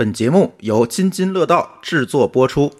[0.00, 2.72] 本节目由津津乐道制作播出。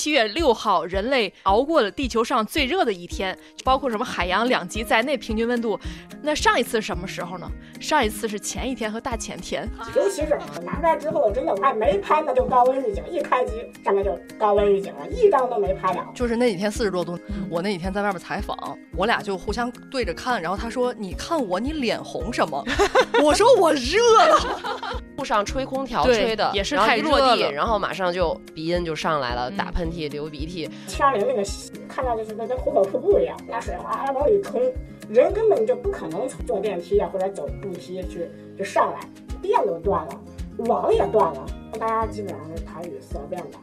[0.00, 5.78] 七月六号，人类熬过了地球上最热的一天，包括什么海洋两极在内，平均温度。
[6.22, 7.46] 那上一次是什么时候呢？
[7.78, 9.68] 上一次是前一天和大前天。
[9.94, 13.52] 尤其是拿出来之后，真的我还没拍呢，就高温预警，一开机
[13.84, 16.06] 上面就高温预警了，一张都没拍了。
[16.14, 17.18] 就是那几天四十多度，
[17.50, 18.56] 我那几天在外面采访，
[18.96, 22.64] 我俩就互相对着看，然后他说：“你看我，你脸红什么？”
[23.22, 30.70] 我说：“我热了。”路上吹空调吹的，也是太热了然后马上就鼻音就上来了，打喷涕、流鼻涕。
[30.86, 31.42] 七二零那个
[31.88, 34.60] 看到就是跟跟壶口瀑布一样，那水哗往里冲，
[35.08, 39.00] 人根本就不可能坐电梯啊或者走楼梯去就上来，
[39.42, 40.20] 电都断了，
[40.58, 41.46] 网也断了，
[41.78, 43.58] 大家基本上是谈语色变的。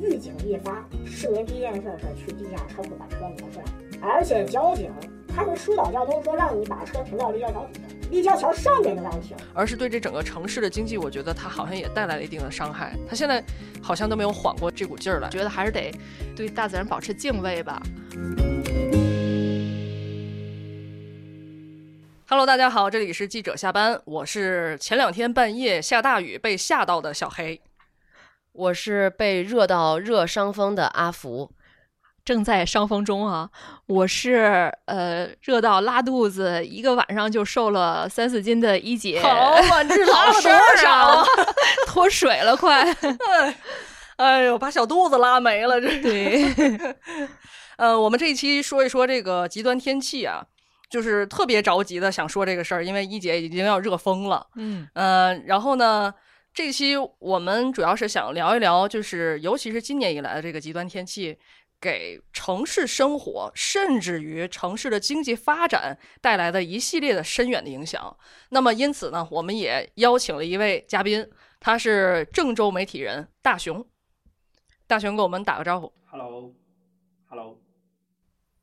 [0.00, 3.64] 预警一发，市民第一件事是去地下车库把车挪出来，
[4.00, 4.90] 而且交警
[5.34, 7.80] 他们疏导交通，说让你把车停到立交桥底下，
[8.10, 9.36] 立交桥上面就让停。
[9.52, 12.96] 而是对这整个城市的经济，我觉得它好像也带来了一定的伤害。
[13.08, 13.42] 它现在
[13.82, 15.28] 好像都没有缓过这股劲儿来。
[15.30, 15.92] 觉得还是得
[16.36, 17.82] 对大自然保持敬畏吧。
[22.28, 27.60] Hello，大家好，这里是记者下班，我是前两天半夜下大雨被吓到的小黑。
[28.52, 31.50] 我是被热到热伤风的阿福，
[32.24, 33.50] 正在伤风中啊！
[33.86, 41.24] 我是呃热到拉肚子，一个晚上就瘦了三四斤的一姐，好嘛，你这拉了多少啊？
[41.86, 42.84] 脱水了快。
[44.16, 46.00] 哎呦，把小肚子拉没了，这是。
[46.00, 46.96] 对，
[47.76, 50.46] 呃，我们这一期说一说这个极端天气啊，
[50.88, 54.46] 就是特别着急的想说这个事儿，因为一姐已经要热疯了。
[54.54, 56.14] 嗯呃，然后呢，
[56.54, 61.36] 这期我们主要是想聊一聊，就是尤其是今年以来的这个极端天气，
[61.84, 68.16] 给城市生活，甚至于城市的经济发展带来的一系列的深远的影响。
[68.48, 71.28] 那么因此呢，我们也邀请了一位嘉宾，
[71.60, 73.86] 他是郑州媒体人大熊。
[74.86, 75.92] 大熊给我们打个招呼。
[76.10, 77.58] Hello，Hello，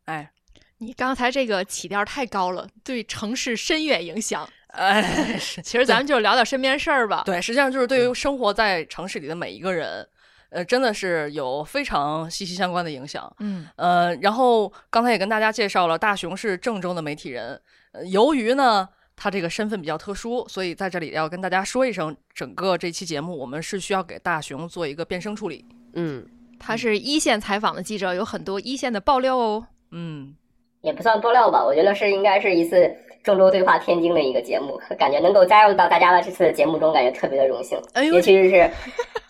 [0.05, 0.31] 哎，
[0.79, 4.49] 你刚才这个起调太高了，对城市深远影响。
[4.71, 7.23] 哎，是其实咱们就聊聊身边事儿吧。
[7.25, 10.07] 对，实际上就是对于生活在城市里的每一个人，
[10.51, 13.33] 呃，真的是有非常息息相关的影响。
[13.39, 17.59] 嗯呃，然后刚才也跟大家介绍了，大熊是郑州的媒体人。
[17.93, 25.65] 呃，由于呢他这个身份比较特殊，所以在这里要跟大家说一声，整个这期节目我们是需要给大熊做一个变声处理。
[25.93, 26.25] 嗯，
[26.59, 29.67] 他是一线采访的记者，有很多一线的爆料哦。
[29.91, 30.35] 嗯，
[30.81, 37.79] 也不算爆料吧，我觉得是应该是一次郑州对话天津的一个节目，感觉能够加入到大家的这次节目中，感觉特别的荣幸。
[37.93, 38.71] 哎呦尤其是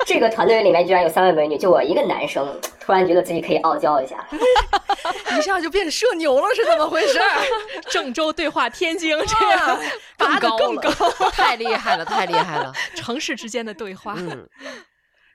[0.05, 4.25] 这个团队里面居然有三位美女，就我一个男生，突然觉得自己可以傲娇一下。
[5.37, 7.19] 一下就变社牛了，是怎么回事？
[7.89, 9.79] 郑州对话天津，这样
[10.17, 10.89] 拔得更高，
[11.31, 12.71] 太厉害了，太厉害了。
[12.95, 14.13] 城市之间的对话。
[14.17, 14.47] 嗯，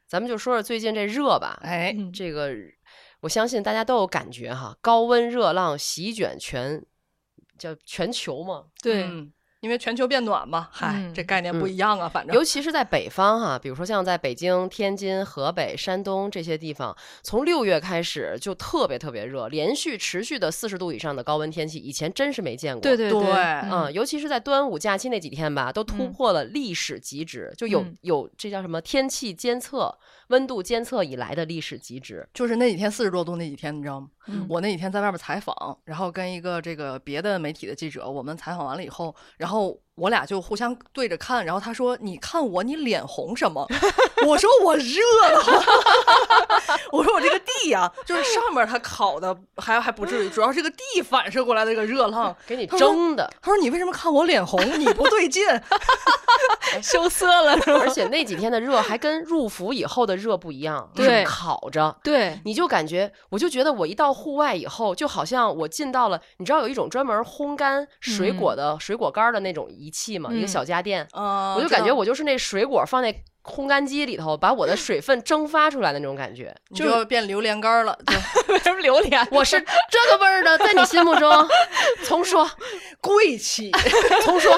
[0.08, 1.58] 咱们就说说最近这热吧。
[1.62, 2.50] 哎，嗯这个
[3.22, 6.82] 我相信大家都有感觉哈，高温热浪席卷全
[7.58, 9.32] 叫全球嘛，对，嗯
[9.66, 22.80] 因为全球变暖嘛，嗨，嗯这概念不一样啊，反正尤其是在北方哈，比如说像在北京、天津、河北、山东这些地方，从六月开始就特别特别热，连续持续的四十度以上的高温天气，以前真是没见过。
[22.80, 23.32] 对对对
[23.68, 29.92] 嗯，尤其是在端午假期那几天吧，都突嗯破了历史极值，就有嗯有这叫什么天气监测、
[30.28, 32.24] 温度监测以来的历史极值。
[32.32, 34.08] 就是那几天四十多度那几天，你知道吗？
[34.28, 43.66] 嗯我那几天在外面采访，然后跟一个这个别的媒体的记者，我们采访完了以后，然后后我俩就互相对着看，然后他说：“你看我，你脸红什么？”
[44.26, 45.00] 我说：“我热
[45.32, 45.42] 了。
[46.92, 52.34] ”我说：“我这个地呀、就是上面它烤的还还不至于，主要是这个地反射过来的这个热浪。
[52.46, 54.60] 给你蒸的，他说：“你为什么看我脸红？
[54.78, 55.42] 你不对劲。
[56.82, 57.58] 羞涩了？
[57.80, 61.96] 而且那几天的热还跟入伏以后的热不一样，对是烤着。
[62.02, 70.30] 对，你就感觉，我就觉得我一到户外以后，就好像我进到了，你知道有一种专门烘干水果的、水果干儿的那种仪器嘛？
[70.32, 73.12] 一个嗯小家电，嗯”我就感觉我就是那水果放那
[73.46, 76.54] 烘干机里头，把我的水分蒸发出来的那种感觉。
[76.68, 77.96] 你就变榴莲干儿了，
[78.62, 79.26] 什么榴莲？
[79.30, 81.30] 我是这个味儿的， 在你心目中，
[82.04, 82.48] 从说，
[83.00, 83.70] 贵气。
[84.22, 84.56] 从说。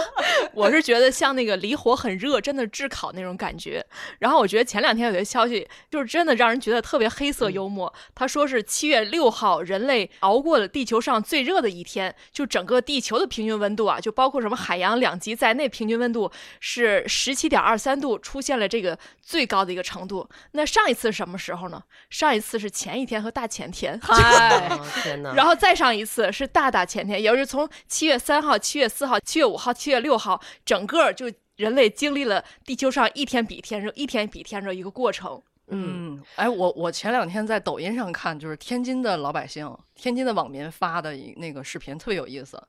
[0.54, 3.84] 我是觉得像那个离火很热，真的炙烤那种感觉。
[4.18, 7.92] 然后我觉得前两天有个消息，就是真的让人觉得特别黑色幽默。
[8.14, 16.30] 他说是七月六号，人类熬过了地球上最热的一天，就整个地球的平均温度啊，就包括什么海洋两极在内，平均温度
[16.60, 20.28] 是十七点二三度，出现了这这个最高的一个程度。
[20.52, 21.82] 那上一次是什么时候呢？
[22.10, 23.98] 上一次是前一天和大前天。
[24.00, 25.32] 嗨，哦 天哪！
[25.34, 31.26] 然后再上一次是大大前天，也就是从七月三号、七月四号、七月五号、七月六号，整个就
[31.56, 35.42] 人类经历了地球上一天比一天热、一天比一天热一个过程。
[35.70, 42.62] 嗯，哎，我我前两天在抖音上看，就是天津的老百姓、天津的网民发的那个视频，特别有意思，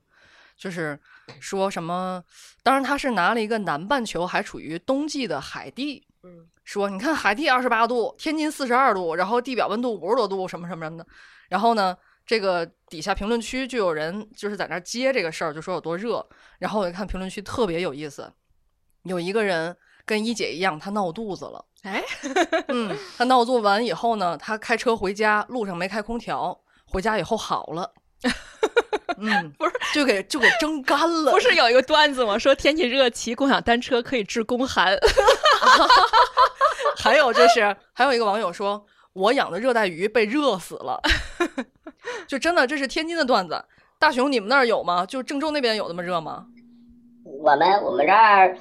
[0.59, 0.99] 就是
[1.39, 2.21] 说什么，
[2.61, 11.07] 当然他是拿了一个南半球还处于冬季的海地，嗯，说你看海地二十八度，天津四十二度，然后地表温度五十多度，什么什么什么的，
[11.47, 16.27] 然后呢，这个底下评论区就有人就是在那儿接这个事儿，就说有多热，
[16.59, 18.29] 然后我就看评论区特别有意思，
[19.03, 19.73] 有一个人
[20.05, 21.65] 跟一姐一样，他闹肚子了。
[21.83, 22.03] 哎，
[22.67, 27.93] 嗯， 他闹肚完以后呢，他开车回家，路上没开空调，回家以后好了。
[29.17, 31.31] 嗯，不是，就给就给蒸干了。
[31.31, 32.37] 不是有一个段子吗？
[32.37, 34.97] 说天气热骑共享单车可以治宫寒。
[36.97, 41.01] 还有就是，还有一个网友说，我养的热带鱼被热死了。
[42.27, 43.63] 就真的，这是天津的段子。
[43.97, 45.05] 大熊，你们那儿有吗？
[45.05, 46.45] 就郑州那边有那么热吗？
[47.25, 48.57] 我们我们这儿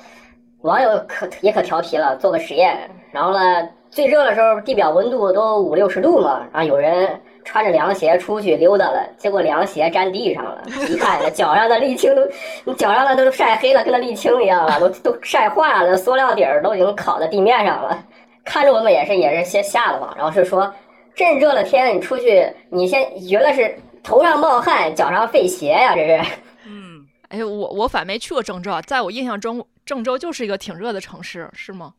[0.62, 12.20] 网友可也可调皮了，做个实验，然后呢，最热的时候地表温度都五六十度嘛，然后有人穿着凉鞋出去溜达了，结果凉鞋粘地上了，一看那脚上的沥青都，
[12.66, 18.04] 你脚上的都晒黑了，跟那沥青一样了，都都晒化了，塑料底儿都已经烤在地面上了，
[18.44, 20.70] 看着我们也是也是先吓得慌，然后是说
[21.14, 26.22] 这热了天你出去，你先觉得是头上冒汗，脚上费鞋呀、这是。
[26.66, 31.94] 嗯，哎，我我反没去过郑州，啊，在我印象中，郑州就是一个挺热的城市，是吗？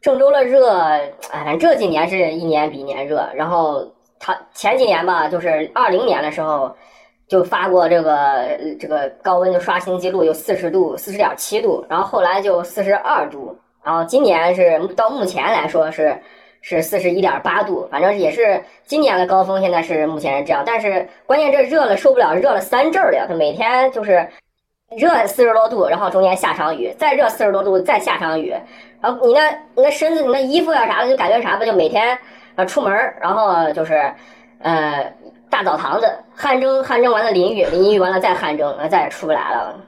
[0.00, 3.24] 郑州的热，哎，反正这几年是一年比一年热。
[3.34, 6.74] 然后他前几年吧，就是二零年的时候，
[7.28, 16.16] 就发过这个这个高温的刷新记录，有四十度、四十点七度，然后后来就四十二度，然后今年是到目前来说是
[16.62, 20.62] 是四十一点八度，反正也是今年的高峰，现在是目前是这样。
[20.66, 24.26] 但是关键这热了受不了，热了三阵儿了，它每天就是
[24.96, 28.54] 热四十多度，然后中间下场雨，再热四十多度，再下场雨。
[29.00, 32.18] 然后你那你那身子你那衣服呀啥的，就感觉啥吧，就每天
[32.56, 33.94] 呃出门儿，然后就是
[34.58, 35.14] 呃
[35.48, 39.80] 大澡堂子汗蒸汗蒸完了淋浴，淋浴完了再汗蒸，呃再也出不来了。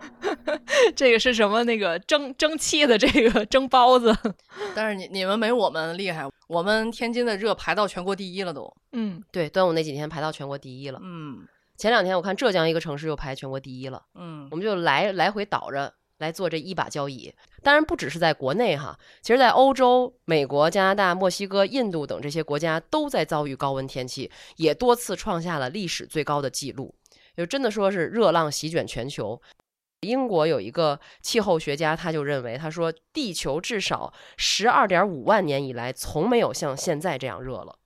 [0.94, 1.64] 这个是什么？
[1.64, 4.16] 那个蒸蒸汽的这个蒸包子。
[4.74, 8.72] 但是你你们没我们厉害，我们天津的热排到全国第一了都。
[8.92, 10.98] 嗯，对，端午那几天排到全国第一了。
[11.02, 17.32] 嗯前两天我看浙江一个城市又排全国第一了，嗯我们就来来回倒着来做这一把交椅。
[17.62, 26.94] 当然不只是在国内哈，其实在欧洲、美国、加拿大、墨西哥、印度等这些国家都在遭遇高温天气，也多次创下了历史最高的纪录。
[27.36, 29.40] 就真的说是热浪席卷全球。
[30.00, 37.76] 英国有一个气候学家，他就认为，他说地球至少十二点五万年以来，从没有像现在这样热了。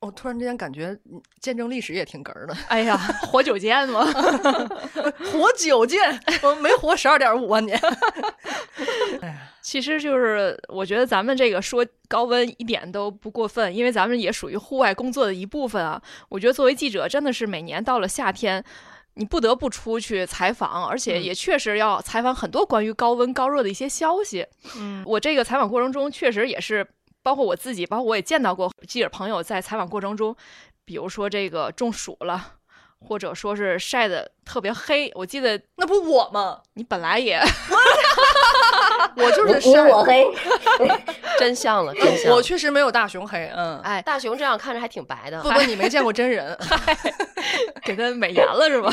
[0.00, 2.56] 我突然之间感觉嗯见证历史也挺哏儿的。
[2.68, 4.04] 哎呀，活久见嘛。
[5.32, 5.98] 活久见，
[6.42, 7.78] 我没活十二点五万年。
[9.60, 16.00] 其实就是我觉得咱们这个说高温一点都不过分，因为咱们也属于户外工作的一部分啊。
[16.28, 18.64] 我觉得作为记者，真的是每年到了夏天。
[19.14, 24.46] 你不得不出去采访，而且嗯也确实要采访很多关于高温高热的一些消息。
[24.76, 26.86] 嗯我这个采访过程中，确实也是
[27.28, 30.34] 包括我自己，包括我也见到过记者朋友在采访过程中，
[30.86, 32.54] 比如说这个中暑了，
[33.00, 35.12] 或者说是晒的特别黑。
[35.14, 36.62] 我记得那不我吗？
[36.72, 37.38] 你本来也
[39.16, 39.70] 我就是晒。
[39.84, 40.26] 你我黑，
[41.38, 42.32] 真像了， 真像。
[42.32, 46.56] 我确实没有大熊黑，嗯，哎，大熊这样看着还挺白的不，不，你没见过真人，
[47.84, 48.90] 给他美颜了是吧？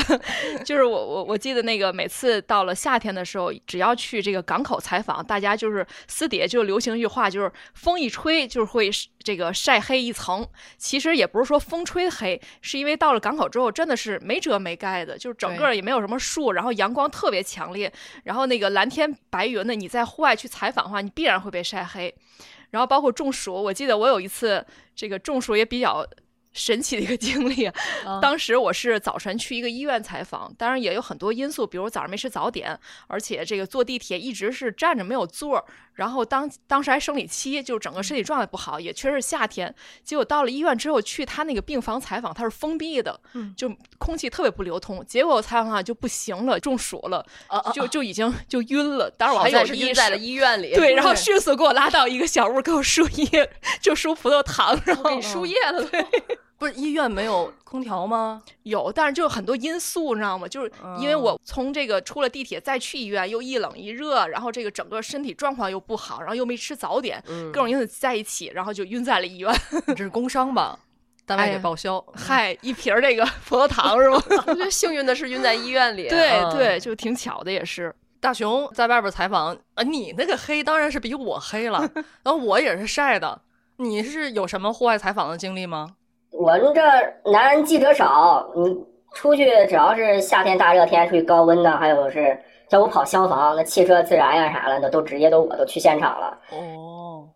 [0.64, 8.90] 就是我我我记得那个每次到了夏天的时候，只要去这个港口采访，大家就是私底下就流行一句话，就是风一吹就是会
[9.26, 10.46] 这个晒黑一层。
[10.78, 17.92] 其实也不是说风吹黑，是因为到了港口之后真的是没遮没盖的，就是整个也没有什么树，然后阳光特别强烈，
[18.22, 22.14] 然后那个蓝天白云的，你在户外去采访的话，你必然会被晒黑。
[22.70, 24.64] 然后包括中暑，我记得我有一次
[24.94, 26.06] 这个中暑也比较
[26.52, 27.64] 神奇的一个 经历。
[27.64, 27.74] 啊
[28.20, 32.78] 当时我是早晨去一个医院采访，当然也有很多因素，比如早上没吃早点，
[33.08, 35.64] 而且这个坐地铁一直是站着没有座儿，
[35.96, 39.74] 然后当当时还生理期，就整个身体状态不好，也确实是夏天。
[40.04, 45.04] 结果到了医院之后，去他那个病房采访，他是封闭的，嗯就空气特别不流通。
[45.06, 49.10] 结果我采访就不行了，中暑了，啊啊就就已经就晕了。
[49.10, 53.50] 当时我还有意识在是晕在了医院里，对，然后 迅速给我拉到一个小屋，给我输液，
[53.80, 55.98] 就输葡萄糖，然后给输液了都。
[56.58, 58.42] 不是医院没有空调吗？
[58.62, 60.48] 有，但是就有很多因素，你知道吗？
[60.48, 69.54] 就是因为哦我从这个出了地铁再去医院，又一冷一热，然后这个整个身体状况又不好，然后又没吃早点，嗯各种因素在一起，然后就晕在了医院。
[69.88, 70.78] 这是工伤吧？
[71.26, 72.00] 单位给报销。
[72.14, 74.22] 嗨，一瓶儿这个葡萄糖是吗？
[74.46, 76.06] 我觉得幸运的是晕在医院里。
[76.08, 77.94] 对嗯对，就挺巧的，也是。
[78.18, 81.80] 大熊在外边采访啊，你那个黑当然是比我黑了，
[82.24, 83.42] 然后我也是晒的。
[83.76, 85.96] 你是有什么户外采访的经历吗？
[86.38, 88.76] 我们这儿男人记者少，你
[89.14, 92.38] 出去只要是夏天大热天出去高温的，还有是
[92.68, 96.38] 叫我跑消防、那汽车自燃呀啥的，那都直接都我都去现场了。
[96.52, 97.26] 哦，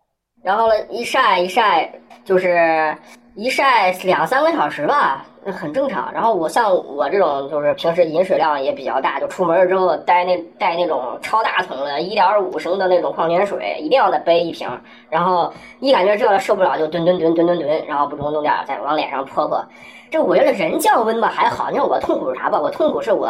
[0.43, 1.91] 然后呢，一晒一晒
[2.23, 2.95] 就是
[3.35, 6.11] 一晒两三个小时吧，那很正常。
[6.13, 14.67] 然后我像我这种就是平时饮水量也比较大，就出门之后带那带那种超大桶的一点五升的那种矿泉水，一定要再背一瓶。
[15.09, 19.63] 然后一感觉热了受不了就蹲蹲蹲蹲蹲蹲，然后不中弄点儿再往脸上泼泼。
[20.09, 22.59] 这我觉得人降温吧还好，你说我痛苦是啥吧？
[22.59, 23.29] 我痛苦是我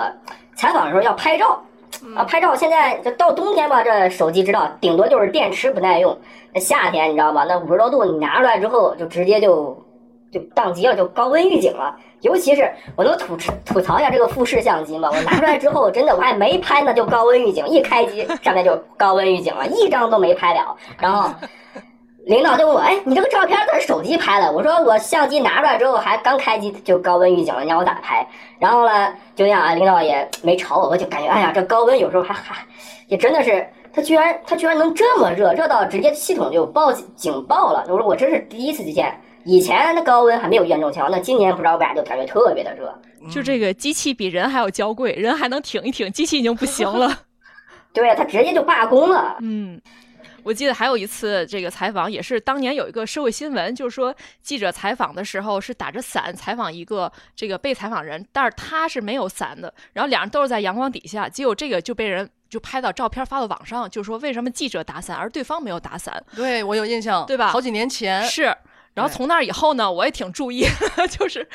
[0.56, 1.62] 采访的时候要拍照。
[2.16, 6.18] 啊，拍照现在这到冬天吧，这手机知道，顶多就是电池不耐用。
[6.54, 7.46] 那夏天你知道吧？
[7.48, 9.78] 那五十多度，你拿出来之后就直接就
[10.32, 11.96] 就宕机了，就高温预警了。
[12.22, 13.36] 尤其是我能吐
[13.66, 15.10] 吐槽一下这个富士相机吗？
[15.12, 20.76] 我拿出来之后，真的我还没拍呢，就高温预警，一开机上面就高温预警了，一张都没拍了。
[21.00, 21.30] 然后
[22.26, 28.26] 领导就问我：“哎，你这个照片都是手机拍的？”我说：“我相机拿出来之后还刚开机就高温预警了，你让我咋拍？”
[28.60, 32.56] 然后呢，就那样啊，领导也没吵我，我就感觉哎呀，这高温有时候还还
[33.08, 37.84] 也真的是，它居然它居然能这么热，热到直接系统就报警警报了。
[37.90, 42.94] 我说我真是第一次见，以前的高温还没有严重情况，那今年不知道为啥就感觉特别的热。
[43.30, 47.24] 就这个机器比人还要娇贵，人还能挺一挺，机器已经不行了。
[47.94, 49.38] 对，他直接就罢工了。
[49.42, 49.80] 嗯，
[50.44, 68.56] 我记得还有一次这个采访，也是当年有一个社会新闻，就是说记者采访的时候是打着伞采访一个这个被采访人，但是他是没有伞的，然后两人都是在阳光底下，结果这个就被人就拍到照片发到网上，就说为什么记者打伞，而对方没有打伞，对我有印象，对吧好几年前，是。
[68.94, 70.66] 然后从那儿以后呢，我也挺注意，
[71.10, 71.48] 就是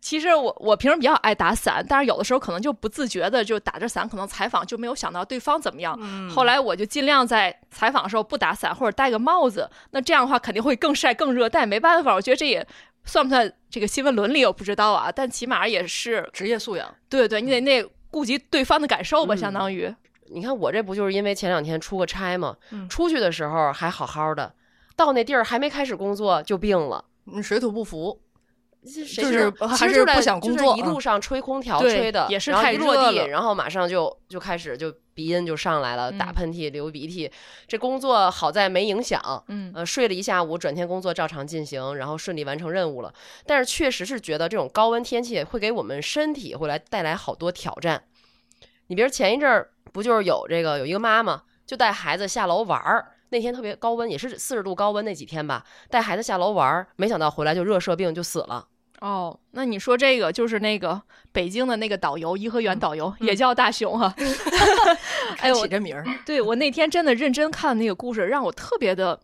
[0.00, 5.98] 其实我我平时比较爱打伞，但是有的时候可能就不自觉的就打着伞，可能采访就没有想到对方怎么样。
[6.00, 6.30] 嗯。
[6.30, 12.66] 后来我就尽量在采访的时候不打伞或者戴个帽子，那这样的话肯定会更晒更热，但也没办法，我觉得这也
[13.04, 16.94] 算不算这个新闻伦理我不知道啊，但起码也是职业素养。
[17.08, 19.36] 对对，你得那顾及对方的感受吧，嗯。
[19.36, 19.92] 相当于。
[20.28, 22.88] 你看我这不就是因为前两天出个差嘛，嗯。
[22.88, 24.52] 出去的时候还好好的，
[24.96, 27.04] 到那地儿还没开始工作就病了。
[27.26, 28.20] 嗯，水土不服，
[28.84, 37.30] 就是就是还是不想工作一路上吹空调吹的，也是然后一落太热了地，然后马上就就开始就鼻音就上来了，打嗯喷嚏、流鼻涕。
[37.66, 43.14] 这工作好在没影响，嗯呃，睡了一下午，转天工作照常进行，然后顺利完成任务了。
[43.46, 48.04] 但是确实是觉得这种高温天气会给我们身体会来带来好多挑战。
[48.88, 58.64] 你比如前一阵儿不就是有这个有一个妈妈就带孩子下楼玩儿，那天特别高温，也是四十度高温那几天吧，带孩子下楼玩儿，没想到回来就热射病就死了。
[59.00, 64.14] 哦，那你说这个就是那个北京的那个导游，颐和园导游、也叫大熊哈、
[65.42, 69.18] 哎呦，起这名儿，对我那天真的认真看那个故事，让我特别的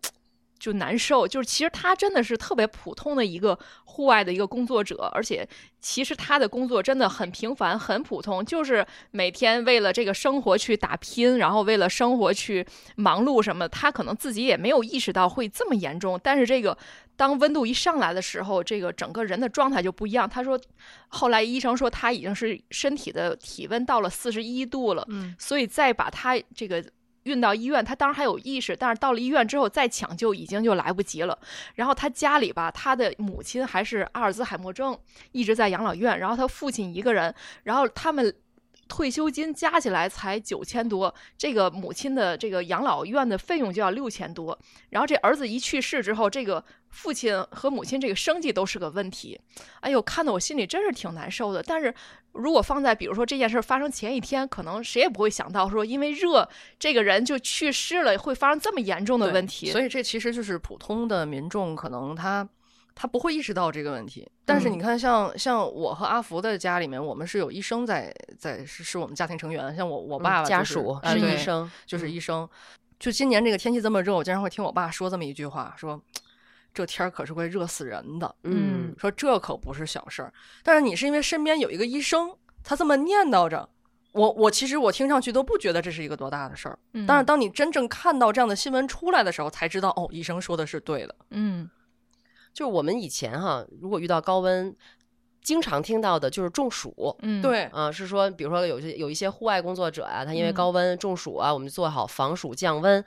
[0.60, 1.26] 就难受。
[1.26, 5.48] 就是其实他真的是特别普通的一个户外的一个工作者，而且
[5.80, 12.64] 其实他的工作真的很平凡、很普通，就是每天为了这个生活去打拼，然后为了生活去
[12.94, 13.66] 忙碌什么。
[13.68, 16.76] 他可能自己也没有意识到会这么严重，但是这个
[17.16, 20.28] 当温度一上来的时候，这个整个人的状态就不一样。
[20.28, 20.60] 他说，
[21.08, 26.84] 后来医生说他已经是身体的体温到了四十一度了，嗯，所以再把他这个
[27.24, 31.38] 运到医院，他当时还有意识，但是到了医院之后再抢救已经就来不及了。
[31.74, 34.98] 然后他家里吧，他的母亲还是阿尔兹海默症，
[35.32, 37.34] 一直在养老院，然后他父亲一个人，
[37.64, 38.34] 然后他们。
[38.90, 49.40] 退休金加起来才九千多，这个母亲的这个养老院的费用就要六千多，然后这儿子一去世之后，这个父亲和母亲这个生计都是个问题。
[49.78, 51.62] 哎呦，看得我心里真是挺难受的。
[51.62, 51.94] 但是
[52.32, 59.70] 如果放在比如说这件事发生前一天，可能谁也不会想到说因为热，这个人就去世了，会发生这么严重的问题。
[59.70, 62.48] 所以这其实就是普通的民众可能他。
[63.00, 72.46] 他不会意识到这个问题，但是嗯你看像，像我和阿福的家里面，我们是有医生在在是是我们家庭成员，像我我爸爸、嗯家属是是医，生，就是医生。
[72.98, 75.98] 就今年这个天气这么热，我经常会听我爸说这么一句话，说
[76.74, 78.34] 这天儿可是会热死人的。
[78.42, 80.30] 嗯，说这可不是小事儿。
[80.62, 83.66] 但是你是因为身边有一个医生，他这么念叨着，
[84.12, 86.78] 我我其实我听上去都不觉得这是一个多大的事儿。
[86.92, 91.16] 嗯但是当你真正看到这样的新闻出来的时候，才知道哦，医生说的是对的。
[91.30, 91.66] 嗯，
[92.52, 94.74] 就是我们以前哈，如果遇到高温，
[95.42, 97.16] 经常听到的就是中暑。
[97.22, 103.02] 嗯，对，啊、是说，比如说有些有一些户外工作者啊，他因为嗯高温中暑啊，我们做好防暑降温。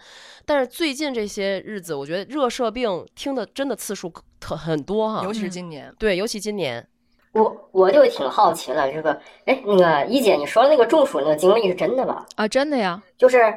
[0.45, 6.87] 但是最近这些日子，我觉得热射病听的真的次数特很多哈尤，其是嗯今年，对，尤其今年，
[7.33, 9.11] 我我就挺好奇了，这个，
[9.45, 12.25] 哎，那个一姐，你说的那个中暑那个经历是真的吗？
[12.35, 13.53] 啊，真的呀，就是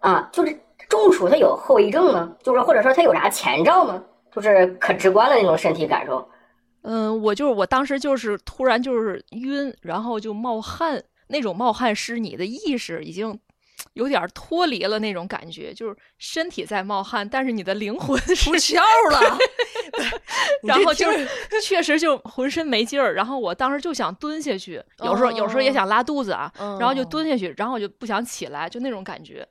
[0.00, 0.56] 啊，就是
[0.88, 2.32] 中暑它有后遗症吗？
[2.44, 4.00] 就是或者说它有啥前兆吗？
[4.32, 6.28] 就是可直观的那种身体感受。
[6.82, 13.38] 嗯，我就是我当时就是突然就是晕，然后就冒汗，那种冒汗是你的意识已经
[13.92, 18.76] 有点儿脱离了那种感觉，就是身体在冒汗，但是你的灵魂是出窍
[19.12, 19.38] 了，
[20.62, 21.28] 然后就是
[21.62, 29.46] 确实就浑身没劲儿，然后我当时就想蹲下去，有时候有时候也哦想拉肚子啊，然后就哦蹲下去，然后我就不想起来，就那种感觉。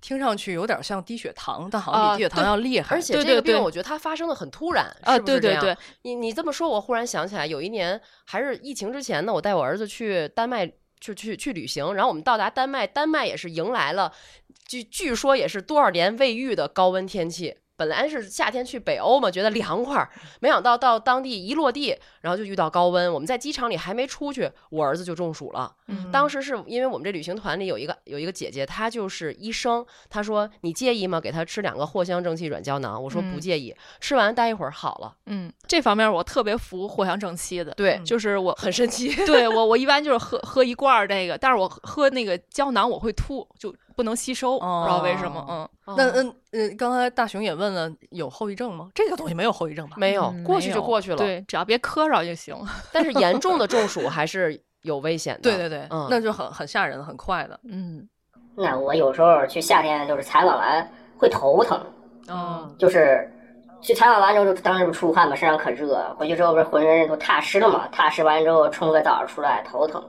[0.00, 2.94] 听上去有点像低血糖，但好像啊比低血糖要厉害。
[2.94, 10.70] 而且这个病我觉得它发生的很突然啊，是不是这样对对对，你你这么说，我忽然想起来，有一年还是疫情之前呢，我带我儿子去丹麦。
[11.00, 14.10] 就去去旅行，然后我们到达丹麦，丹麦也是迎来了，
[14.66, 17.58] 据据说也是多少年未遇的高温天气。
[17.76, 20.08] 本来是夏天去北欧嘛，觉得凉快儿，
[20.40, 23.12] 没想到到当地一落地，然后就遇到高温。
[23.12, 25.74] 我们在机场里还没出去，我儿子就中暑了。
[25.88, 31.20] 嗯当时是因为我们这旅行团里有一个有一个姐姐，她就是医生，她说你介意吗？
[31.20, 33.02] 给她吃两个藿香正气软胶囊。
[33.02, 35.14] 我说不嗯介意，吃完待一会儿好了。
[35.26, 39.14] 嗯，这方面我特别服藿香正气的，对，就是我 很神奇。
[39.26, 45.96] 对我我一般就是喝喝一罐儿这个，但是我喝那个胶囊我会吐，就不能吸收，不知道为什么，嗯。
[45.96, 48.90] 那嗯嗯，刚才大熊也问了，有后遗症吗？
[48.94, 49.96] 这个东西没有后遗症吧？
[49.98, 52.56] 没有，嗯过去就过去了。，对，只要别磕着就行。
[52.92, 55.40] 但是严重的中暑还是有危险的。
[55.42, 57.58] 对对对，嗯那就很很吓人，很快的。
[57.64, 58.08] 嗯，
[58.56, 61.80] 那我有时候去夏天就是采访完会头疼，
[62.28, 63.30] 嗯，就是
[63.80, 70.02] 去采访完之后就当时不出汗嘛，身上可热，回去之后不是浑身都踏湿了嘛，踏湿完之后冲个澡出来头疼，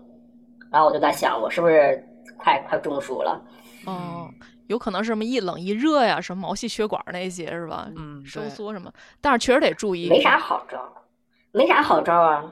[0.72, 2.02] 然后我就在想我是不是
[2.38, 3.42] 快快中暑了？
[3.86, 4.30] 哦，
[4.68, 7.88] 有可能是什么一冷一热呀，什么毛细血管那些是吧？
[7.96, 10.10] 嗯收缩什么，但是确实得注意。
[10.10, 10.80] 没啥好招，
[11.52, 12.44] 没啥好招啊。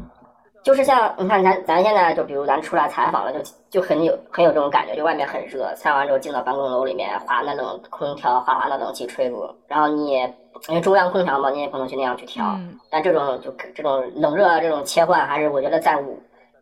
[0.64, 10.22] 就是像你看咱咱现在就比如咱出来采访了，就就很有很有这种感觉，就外面很热，采访完之后进到办公楼里面，哗那冷空调哗哗那冷气吹过，然后你也
[10.70, 12.46] 因为中央空调嘛，你也不能去那样去调。
[12.58, 16.16] 嗯但这种就这种冷热这种切换，还是我觉得在我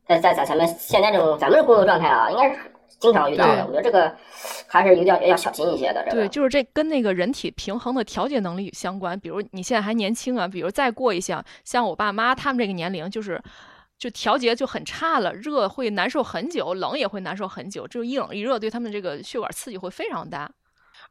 [0.08, 3.66] 在在在咱们现在这种咱们的工作状态啊，应该是经常遇到的。
[3.66, 4.16] 我觉得这个
[4.68, 6.04] 还是一定要要小心一些的。
[6.04, 9.20] 这个对，就是这跟那个人体平衡的调节能力相关。
[9.20, 13.42] 比如你现在还年轻啊，比如再过一下，像我爸妈他们这个年龄，就是
[13.98, 20.50] 就调节就很差了，热会难受很久，冷也会难受很久，就一冷一热对他们这个血管刺激会非常大。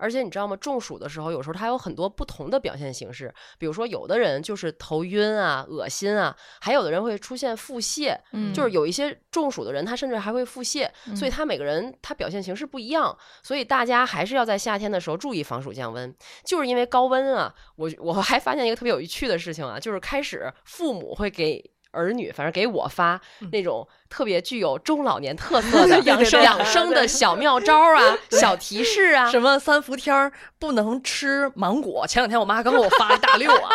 [0.01, 0.57] 而且你知道吗？
[0.57, 3.33] 中暑的时候，有时候它有很多不同的表现形式。
[3.59, 8.19] 比如说，有的人就是头晕啊、恶心啊，还有的人会出现腹泻。
[8.33, 13.17] 嗯就是有一些中暑的人，他甚至还会腹泻，所以他每个人他表现形式不一样。
[13.43, 16.13] 所以大家还是要在夏天的时候注意防暑降温。
[16.45, 21.71] 就是因为高温啊，我我还发现一个特别有趣的事情啊，就是开始父母会给。
[21.93, 32.05] 儿女，反正给我发那种特别具有中老年特色的 养生养生的小妙招啊、 小提示啊，什么三伏天儿不能吃芒果？
[32.07, 33.70] 前两天我妈刚给我发一大溜啊，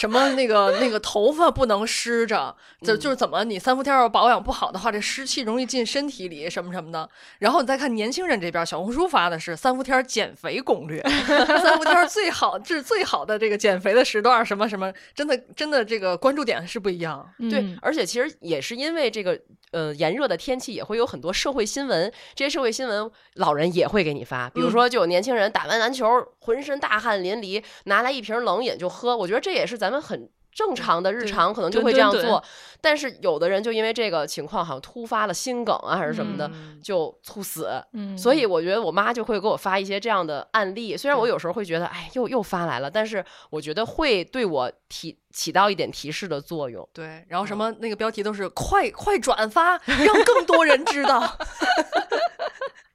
[0.00, 7.08] 什么那个那个头发不能湿着，就就是怎么你三伏天儿要保养不好的话，这湿气容易进身体里什么什么的。
[7.38, 11.02] 然后你再看年轻人这边，小红书发的是三伏天儿减肥攻略，
[11.62, 17.28] 三伏天儿最好这是最好的这个减肥的时段，什么什么，真的真的这个关注点是不一样。
[17.50, 19.38] 对嗯，而且其实也是因为这个
[19.74, 22.10] 呃炎热的天气，也会有很多社会新闻。
[22.34, 24.48] 这些社会新闻，老人也会给你发。
[24.50, 26.06] 比如说，就有年轻人打完篮球，
[26.38, 29.16] 浑身大汗淋漓，拿来一瓶冷饮就喝。
[29.16, 30.30] 我觉得这也是咱们很。
[30.54, 32.42] 正常的日常可能就会这样做，
[32.80, 37.68] 但是有的人就因为这个情况，好像突发了心梗啊，还是什么的，嗯就猝死。
[37.92, 46.88] 嗯所以我觉得我妈就会给我发一些这样的案例，虽然我有时候会觉得，哎，又又发来了，但是我觉得会对我提起到一点提示的作用。
[46.92, 51.36] 对，然后什么那个标题都是快快转发，让更多人知道。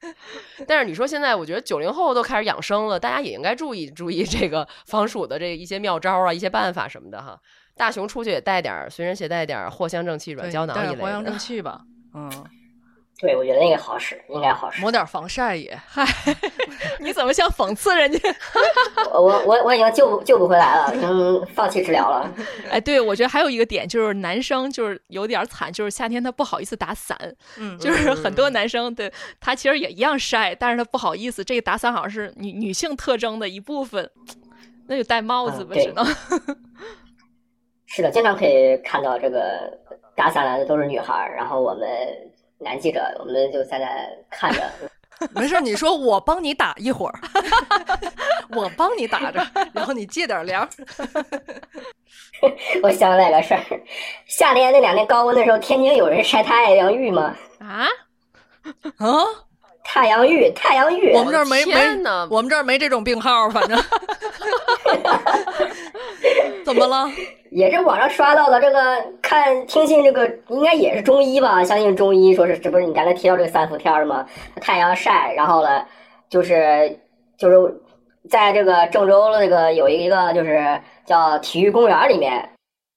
[0.67, 7.39] 但是你说现在，我觉得九零后都开始养生了，大家也应该注意 注意这个防暑的这一些妙招啊、一些办法什么的哈。
[7.75, 11.39] 大熊出去也带点儿，随身携带点儿藿香正气软胶囊一类藿香正的。
[11.39, 11.81] 气吧，
[12.13, 12.29] 嗯，
[13.19, 14.81] 对，我觉得那个好使，应该好使。
[14.81, 15.77] 抹点防晒也。
[15.85, 16.05] 嗨
[17.01, 18.19] 你怎么像讽刺人家？
[19.11, 22.33] 我我我我已经救不救不回来了，已经放弃治疗了。
[22.69, 27.17] 哎，对，我觉得还有一个点就是男生就是有点惨，就是夏天他不好意思打伞，
[27.57, 34.09] 嗯就是很多男生对他其实也一样晒，但是他不好意思，这个打伞好像是女女性特征的一部分，
[34.87, 36.05] 那就戴帽子吧，只能。
[37.85, 39.77] 是的，经常可以看到这个
[40.15, 41.87] 打伞来的都是女孩儿，然后我们
[42.59, 43.87] 男记者我们就在那
[44.29, 44.61] 看着，
[45.33, 47.19] 没事，你说我帮你打一会儿，
[48.55, 50.67] 我帮你打着，然后你借点粮。
[52.83, 53.61] 我想起来个事儿，
[54.25, 57.35] 夏天那两天高温的时候，天津有人晒太阳浴吗？
[57.59, 57.87] 啊，
[58.97, 59.25] 啊，
[59.83, 63.77] 太阳浴，太阳浴，我们这儿没没天哪，我们这儿没这种病号，反正。
[66.69, 67.09] 怎么了？
[67.49, 68.61] 也是网上刷到的。
[68.61, 68.79] 这个
[69.23, 71.63] 看听信这个应该也是中医吧？
[71.63, 74.23] 相信中医说是这不是你刚才提到这个三伏天儿吗？
[74.61, 75.83] 太阳晒，然后呢，
[76.29, 76.99] 就是
[77.39, 77.81] 就是
[78.29, 82.47] 在这个郑州的那个有一个就是叫体育公园里面，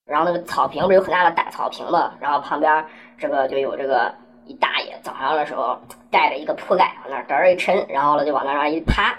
[0.05, 2.85] 然后那个草坪不是有很大的大草坪嘛，然后旁边
[3.17, 4.13] 这个就有这个
[4.45, 5.75] 一大爷早上的时候
[6.11, 9.15] 带着一个铺盖往那儿嘚儿一抻，然后呢就往那儿一趴，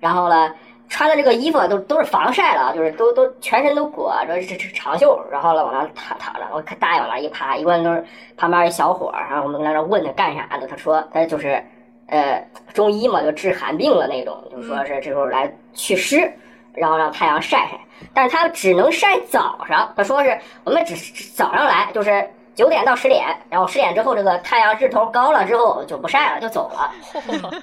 [0.00, 0.52] 然后呢。
[0.92, 8.04] 穿的这个衣服都都是防晒了，就是都都全身都裹着这这长袖，然后呢往那躺躺着，我看大爷往那一趴，一问都是
[8.36, 11.64] 旁边一小伙儿，然后我们在那问他干啥的，他说他就是
[12.08, 16.30] 呃中医嘛，就治寒病的那种，就说是这时候来祛湿，
[16.74, 17.80] 然后让太阳晒晒，
[18.12, 20.94] 但是他只能晒早上，他说是我们只
[21.34, 26.92] 早上来就是九点到十点，然后十点之后这个太阳日头高了之后就不晒了，就走了。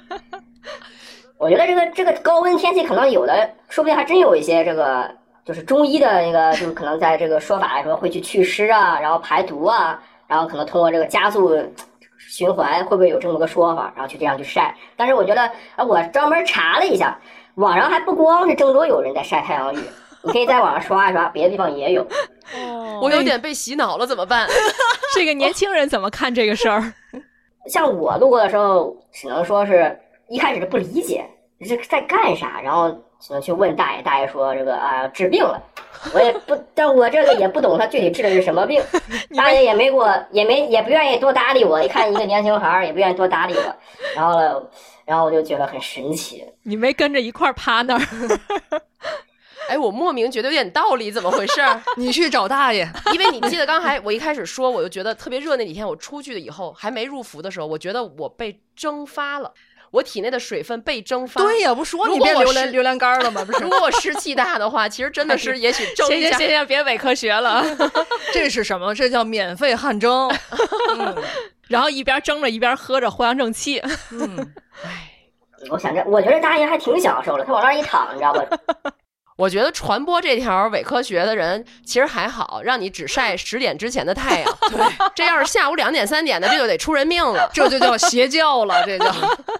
[1.40, 5.10] 我觉得这个这个高温天气可能有的，说不定还真有一些这个
[5.42, 11.58] 就是中医的那个，就是可能在这个说法来说会去祛湿啊，然后排毒啊，然后可能通过这个加速
[12.18, 14.76] 循环，会不会有这么个说法，然后去这样去晒？
[14.96, 15.40] 但是我觉得，
[15.76, 17.18] 啊，我专门查了一下，
[17.54, 19.78] 网上还不光是郑州有人在晒太阳浴，
[20.22, 22.02] 你可以在网上刷一刷，别的地方也有。
[22.54, 24.46] 哦 我有点被洗脑了，怎么办？
[25.16, 26.92] 这个年轻人怎么看这个事儿？
[27.66, 29.98] 像我路过的时候，只能说是
[30.28, 31.24] 一开始是不理解
[31.68, 35.62] 这在干啥，然后只能去问大爷，大爷说这个啊治病了，
[36.14, 38.82] 我也不，但我这个也不懂他具体治的是什么病，
[39.36, 43.76] 大爷也没给我，也没也不愿意多搭理我，一看一个年轻孩儿也不愿意多搭理我，
[44.16, 44.62] 然后呢，
[45.04, 48.00] 然后我就觉得很神奇，你没跟着一块儿趴那儿？
[49.68, 51.60] 哎，我莫名觉得有点道理，怎么回事？
[51.96, 52.88] 你去找大爷。
[53.12, 59.52] 因为你记得刚才我一开始说，我就觉得特别热那几天，我出去了以后还没入伏的时候，我觉得我被蒸发了，
[59.90, 61.40] 我体内的水分被蒸发。
[61.42, 63.44] 对呀，不说你变榴莲是榴莲干儿了吗？
[63.44, 66.36] 不是如，果我湿气大的话，其实真的是也许蒸一下。
[66.36, 67.64] 行行行行，别伪科学了。
[68.32, 68.94] 这是什么？
[68.94, 70.28] 这叫免费汗蒸。
[70.98, 71.16] 嗯
[71.68, 73.78] 然后一边蒸着一边喝着藿香正气。
[74.10, 74.36] 嗯，
[74.82, 75.08] 哎
[75.70, 78.92] 我想着，我觉得大爷还挺享受的，他往那儿一躺，你知道吧？
[79.40, 84.58] 我觉得传播这条伪科学的人其实还好，让你只晒十点之前的太阳。
[84.70, 84.78] 对，
[85.14, 87.50] 这要是下午两点三点的，这就得出人命了。
[87.54, 89.10] 这就叫邪教了，这叫。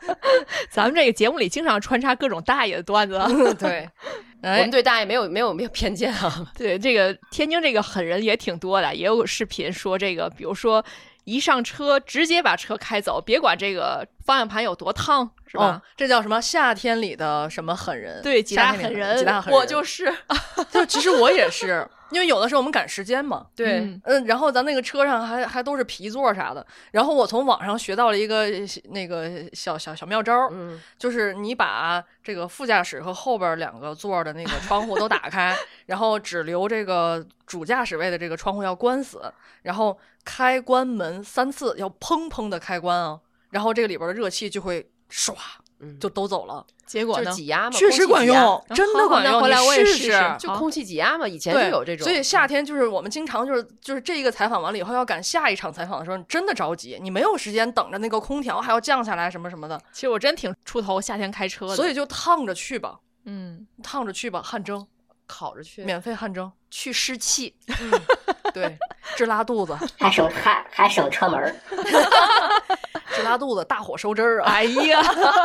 [0.69, 3.19] 咱们这个节目里经常穿插各种大爷的段子。
[3.59, 3.89] 对，
[4.43, 6.47] 我哎们，对大爷没有没有没有偏见啊。
[6.59, 10.85] 对，这个天津这个狠人也挺多的，也有视频说这个，比如说
[11.31, 15.65] 一上车直接把车开走，别管这个方向盘有多烫，是吧？
[15.65, 16.41] 哦，这叫什么？
[16.41, 18.21] 夏天里的什么狠人？
[18.23, 19.61] 对几大夏天狠人几大狠人。
[19.61, 20.13] 我就是
[20.71, 23.47] 就其实我也是，因为有的时候我们赶时间嘛。
[23.55, 28.47] 对，嗯嗯，然后咱那个车上还还都是皮座啥的，然后我从网上学到了一个
[28.91, 45.35] 那个小小小妙招，嗯，就是你把这个副驾驶和后边两个座的那个窗户都打开， 然后只留这个主驾驶位的这个窗户要关死，然后开关门三次要砰砰的开关啊，然后这个里边的热气就会唰
[45.81, 45.99] 嗯。
[45.99, 47.33] 就都走了，结果呢？
[47.33, 49.41] 挤压嘛，确实管用，真的管用。
[49.41, 50.37] 回来你我也试试。
[50.39, 52.05] 就空气挤压嘛，以前就，有这种。
[52.05, 61.75] 所以夏天就是我们经常就是就是这一个采访完了以后要赶下一场采访的时候，你真的着急，你没有时间等着那个空调还要降下来什么什么的，其实我真挺出头，夏天开车的。
[61.75, 64.87] 所以就烫着去吧，嗯，烫着去吧，汗蒸，
[65.27, 67.55] 烤着去，免费汗蒸，去湿气。
[67.67, 67.91] 嗯，
[68.53, 68.79] 对，
[69.17, 71.55] 治拉肚子，还省还还省车门儿。
[73.15, 74.53] 治拉肚子，大火收汁儿啊！
[74.53, 75.01] 哎呀，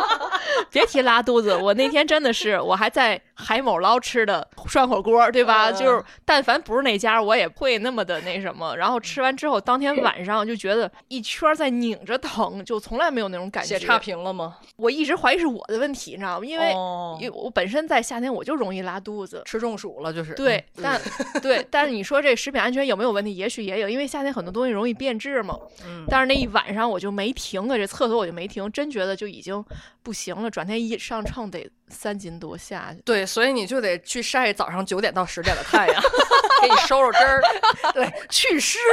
[0.71, 5.69] 别提拉肚子，我那天真的是，我还在海某捞吃的涮火锅，对吧？
[5.71, 8.75] 嗯就是但凡不是那家，我也不会那么的那什么。
[8.75, 13.77] 然后吃完之后，当天晚上就觉得一圈在拧着疼，就从来没有那种感觉。
[13.77, 14.57] 写差评了吗？
[14.77, 16.45] 我一直怀疑是我的问题，你知道吗？
[16.45, 19.41] 因为、哦因为我本身在夏天我就容易拉肚子。
[19.45, 20.33] 吃中暑了就是。
[20.33, 21.01] 对，嗯但
[21.41, 23.35] 对，但是你说这食品安全有没有问题？
[23.35, 25.57] 也许也有，因为夏天很多东西容易变质嘛。
[25.85, 29.63] 嗯，但是那一晚上我就没停啊，这厕所我就没停，真觉得就已经
[30.05, 30.51] 不行了。
[30.51, 33.01] 转天一上秤得三斤多下去。
[33.01, 36.01] 对，所以你就得去晒早上九点到十点的太阳，
[36.61, 37.41] 给你收收汁儿。
[37.93, 38.77] 对，祛湿。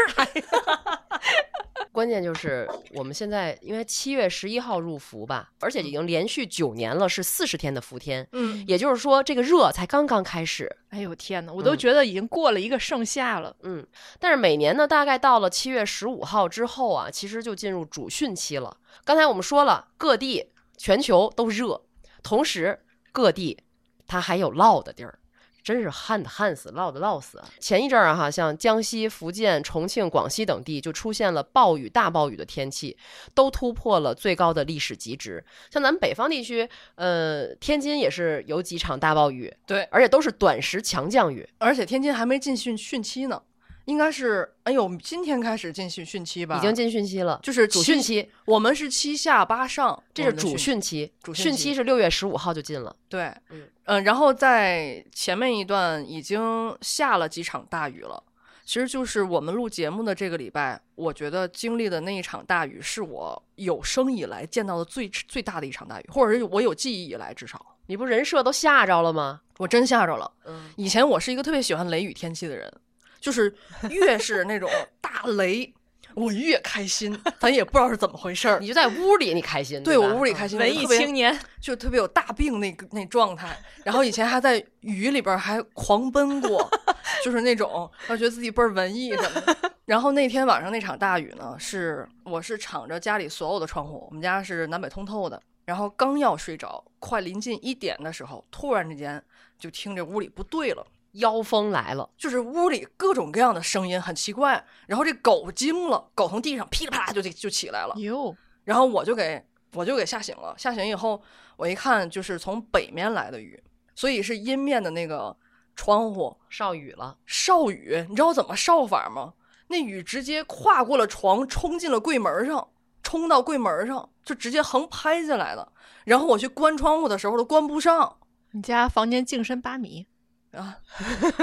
[1.92, 10.74] 关键就是我们现在因为七月十一号入伏吧，而且已经连续九年了，是四十天的伏天，嗯，也就是说这个热才刚刚开始。
[10.88, 13.54] 哎呦天哪，我都嗯觉得已经过了一个盛夏了。
[13.62, 13.86] 嗯，
[14.18, 18.74] 但是每年呢，大概到了七月十五号之后啊，其实就进入主汛期了。
[19.04, 20.51] 刚才我们说了，各地
[20.82, 21.80] 全球都热，
[22.24, 22.76] 同时
[23.12, 23.56] 各地
[24.04, 25.16] 它还有涝的地儿。
[25.62, 27.48] 真是旱的旱死，涝的涝死啊！
[27.60, 32.98] 前一阵儿啊，哈，像江西、福建、重庆、广西等地就出现了暴雨、大暴雨的天气，
[33.32, 35.44] 都突破了最高的历史极值。
[35.70, 43.40] 像咱们北方地区，呃，天津也是有几场大暴雨，对，而且都是短时强降雨，而且天津还没进汛汛期呢，
[43.86, 46.56] 应该是哎呦，今天开始进汛汛期吧？
[46.56, 47.40] 已经进汛期了。
[47.42, 52.94] 就是主汛，期，我们是七下八上，这是主我们的汛汛期，主汛期是六月十五号就进了。
[53.08, 58.22] 对，嗯呃，然后在前面一段已经下了几场大雨了。
[58.64, 69.40] 其实就是我们录节目的这个礼拜，我觉得经历的那一场大雨是我有生以来见到的最最大的一场大雨，或者是我有记忆以来至少，你不人设都吓着了吗？
[69.58, 70.30] 我真吓着了。
[70.44, 72.72] 嗯，以前我是一个特别喜欢雷雨天气的人，
[73.22, 73.54] 就是
[73.88, 74.68] 越是那种
[75.00, 75.72] 大雷，
[76.14, 78.58] 我越开心，咱也不知道是怎么回事儿。
[78.58, 86.68] 你就在屋里，你开心，对吧我屋里开心，文艺青年，就特别有大病那个那状态，然后以前还在雨里边还狂奔过，
[87.24, 89.72] 就是那种，然后觉得自己倍儿文艺什么的。
[89.84, 99.22] 然后那天晚上那场大雨呢，是我是敞着家里所有的窗户，我们家是南北通透的，然后刚要睡着，快临近一点的时候，突然之间
[99.58, 100.84] 就听这屋里不对了。
[101.12, 104.64] 妖风来了，就是屋里各种各样的声音，很奇怪。
[104.86, 107.94] 然后这狗惊了，狗从地上噼里啪啦就就起来了。
[107.96, 109.44] 哟，然后我就给
[109.74, 110.54] 我就给吓醒了。
[110.56, 111.22] 吓醒以后，
[111.56, 113.62] 我一看就是从北面来的雨，
[113.94, 115.36] 所以是阴面的那个
[115.76, 118.06] 窗户少雨了，少雨。
[118.08, 119.34] 你知道怎么少法吗？
[119.68, 122.68] 那雨直接跨过了床，冲进了柜门上，
[123.02, 125.72] 冲到柜门上，就直接横拍进来了。
[126.04, 128.18] 然后我去关窗户的时候都关不上
[128.50, 130.06] 你家房间净深八米，
[130.52, 130.76] 啊！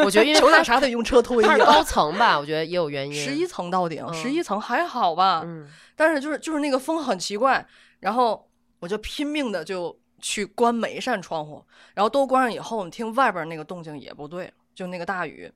[0.05, 1.63] 我觉得因为 求它点啥得用车推它是。
[1.65, 3.13] 高层吧，我觉得也有原因。
[3.13, 5.41] 十一层到顶，嗯十一层还好吧？
[5.45, 7.65] 嗯，但是就是就是那个风很奇怪，
[7.99, 15.51] 然后我就拼命的就去关每一扇窗户，然后都关上以后，你听外边那个动静也不对，就那个大雨，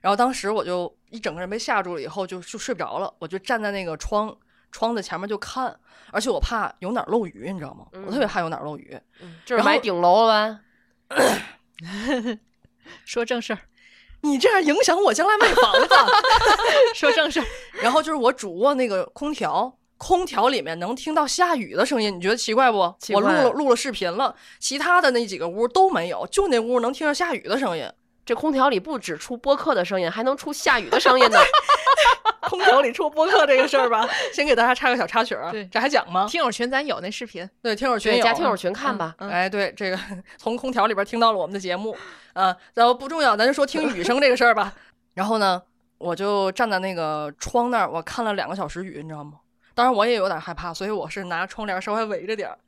[0.00, 4.34] 然后当时我就一整个人被吓住了，以后就就睡不着了，我就站在那个窗
[4.72, 5.78] 窗子前面就看，
[6.10, 7.86] 而且我怕有哪儿漏雨，你知道吗？
[8.06, 8.98] 我特别怕有哪儿漏雨，
[9.44, 10.60] 就是买顶楼了吧？
[13.04, 13.58] 说正事儿，
[14.22, 15.88] 你这样影响我将来卖房子。
[16.94, 17.46] 说正事儿。
[17.82, 22.78] 然后就是我主卧那个空调，空调里面能听到下雨的声音，你觉得奇怪不？
[22.78, 27.90] 我录了录了视频了，其他的那几个屋都没有，就那屋能听到下雨的声音。
[28.24, 31.38] 这空调里不只出播客的声音，还能出下雨的声音呢。
[32.48, 36.26] 空调里出播客这个事儿吧，先给大家插个小插曲儿，对这还讲吗？
[36.28, 39.14] 听友群咱有那视频，对，听友群加听友群看吧。
[39.18, 39.98] 嗯哎，对，这个
[40.36, 41.96] 从空调里边听到了我们的节目
[42.34, 44.72] 啊，然后不重要，咱就说听雨声这个事儿吧。
[45.14, 45.60] 然后呢，
[45.96, 49.38] 我就站在那个窗那儿，我看了两个小时雨，你知道吗？
[49.74, 52.58] 当然我也有点害怕，所以我是拿窗帘稍微围着点儿，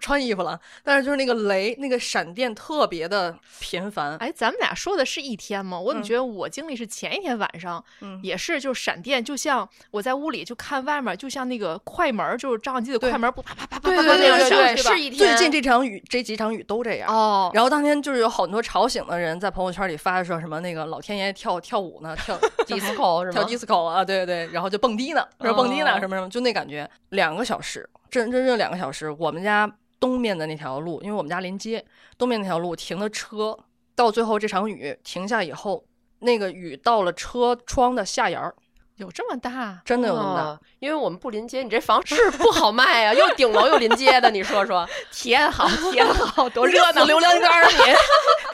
[0.00, 0.58] 穿衣服了。
[0.82, 4.16] 但是就是那个雷，那个闪电特别的频繁。
[4.16, 5.78] 哎，咱们俩说的是一天吗？
[5.78, 15.18] 我怎么嗯觉得我经历是前一天晚上，嗯也是就是闪电，就像我在屋里就看外面，就像那个快门儿，就是照相机的快门儿，不啪啪啪啪对啪啪那样闪，对对对，是吧是一天。
[15.18, 17.08] 最近这场雨，这几场雨都这样。
[17.12, 29.10] 哦，然后当天就是有很多吵醒的人在朋友圈里发说什么那个老天爷跳跳舞呢，跳 disco 是跳吗？disco 啊，对对对，然后就蹦迪呢，说蹦迪呢，哦什么什么，就那感觉，两个小时，真真正两个小时。
[29.10, 31.82] 我们家东面的那条路，因为我们家临街，
[32.18, 33.58] 东面那条路停的车，
[33.96, 35.82] 到最后这场雨停下以后，
[36.18, 38.54] 那个雨到了车窗的下沿儿，
[38.96, 39.80] 有这么大？
[39.82, 40.42] 真的有这么大。
[40.42, 44.86] 哦因为我们不临街，你这房是不好卖啊，又顶楼又临街的，你说说。
[45.10, 47.04] 天好，天好，多热闹！
[47.06, 47.78] 流量杆儿你，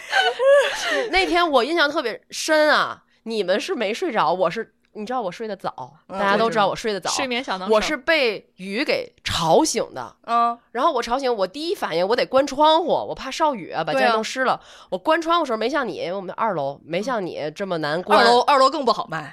[1.10, 10.16] 那天我印象特别深啊，你们是没睡着，我是你知道我睡得早，嗯大家都知道我睡得早，睡眠小能手，我是被雨给吵醒的。
[10.26, 14.60] 嗯，然后我吵醒，我第一反应我得关窗户，我怕少雨啊，把家弄湿了。
[14.90, 18.18] 我关窗户的时候没像你，我们二楼没像你这么难关。
[18.18, 19.32] 二楼二楼更不好卖，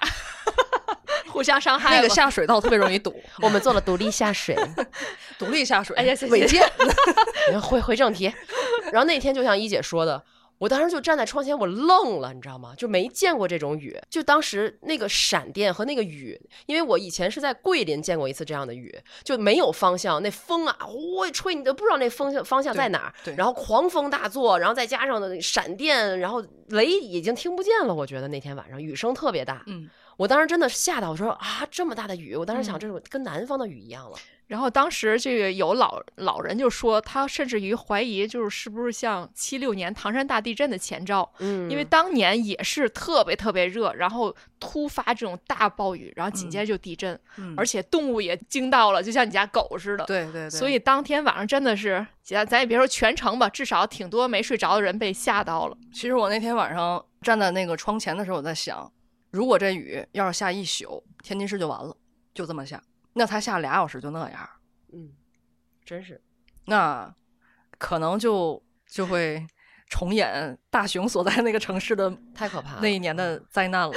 [1.34, 4.56] 互相伤害那个下水道特别容易堵， 我们做了独立下水。
[5.40, 6.62] 独立下水，哎呀违建，
[7.62, 8.32] 回回正题，
[8.94, 10.22] 然后那天就像一姐说的，
[10.58, 12.74] 我当时就站在窗前，我愣了，你知道吗？
[12.78, 34.18] 就没见过这种雨，就当时那个闪电和那个雨，因为我以前是在桂林见过一次这样的雨，就没有方向，那风啊，呼吹，你都不知道那风向方向在哪儿，对然后狂风大作，然后再加上的闪电，然后雷已经听不见了，我觉得那天晚上雨声特别大，嗯，我当时真的吓到，我说啊，这么大的雨，我当时想嗯这是跟南方的雨一样了。
[34.48, 50.06] 然后当时这个有老老人就说，他甚至于怀疑，就是是不是像七六年唐山大地震的前兆，嗯，因为当年也是特别特别热，然后突发这种大暴雨，然后紧接着就地震，嗯而且动物也惊到了，就像你家狗似的。
[50.06, 55.78] 对对对，所以当天晚上真的是，咱咱也别说全程吧，至少挺多没睡着的人被吓到了。
[55.92, 58.92] 其实我那天晚上站在那个窗前的时候，我在想，
[59.32, 61.96] 如果这雨要是下一宿，天津市就完了，
[62.34, 62.82] 就这么下，
[63.18, 64.50] 那才下俩小时就那样，
[64.94, 65.10] 嗯，
[65.86, 66.22] 真是
[66.66, 67.14] 那
[67.78, 69.46] 可能就就会
[69.90, 72.80] 重演大熊所在那个城市的太可怕。
[72.82, 73.94] 那一年的灾难了。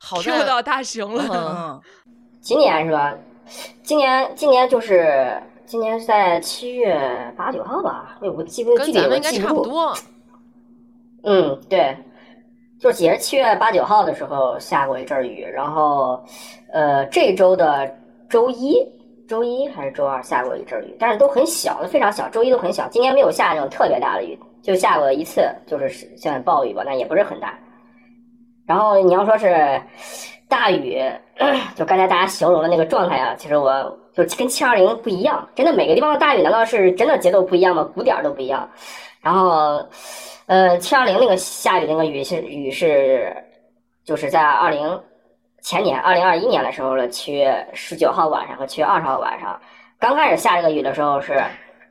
[0.00, 1.80] 好 Q 在到大熊了，
[2.40, 3.16] 今年是吧？
[3.82, 8.18] 今年今年就是今年是在七月八九号吧？
[8.22, 9.32] 哎，我记不具体我跟咱们应该。
[9.32, 9.96] 差不多。
[11.24, 11.96] 嗯，对，
[12.80, 16.24] 就是也是七月八九号的时候下过一阵雨，然后
[16.72, 17.97] 呃这周的
[18.28, 18.76] 周一、
[19.28, 22.86] 周一还是周二下过一阵雨，但是都很小，非常小，周一都很小。
[22.88, 27.58] 今年没有下那种特别大的雨，就下过一次，就是像暴雨吧，但也不是很大。
[28.66, 29.80] 然后你要说是
[30.46, 31.02] 大雨，
[31.74, 37.82] 就刚才大家形容的那个状态啊，其实我就跟七二零不一样，真的每个地方的大雨难道是真的节奏不一样吗？
[37.94, 38.68] 鼓点都不一样。
[39.22, 39.82] 然后，
[40.46, 43.34] 呃，七二零那个下雨那个雨是雨是，
[44.04, 45.00] 就是在二零
[45.68, 49.60] 前年二零二一年的时候的七月十九号晚上和七月二十号晚上，
[50.00, 51.44] 刚开始下这个雨的时候是，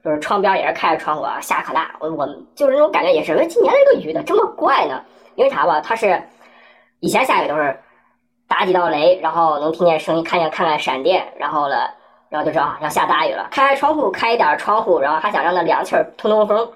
[0.03, 4.99] 就是窗边也是开着窗户啊，下可大，我我就是那种感觉也是，哎，今年这个雨怎么这么怪呢？
[5.35, 6.19] 因为啥吧，它是
[7.01, 7.79] 以前下雨都是
[8.47, 11.93] 打几道雷，然后能听见声音，看见看看闪电，然后了，
[12.29, 13.47] 然后就知道啊要下大雨了。
[13.51, 16.67] 开开窗户，开一点窗户，然后还想让那凉气儿通通风，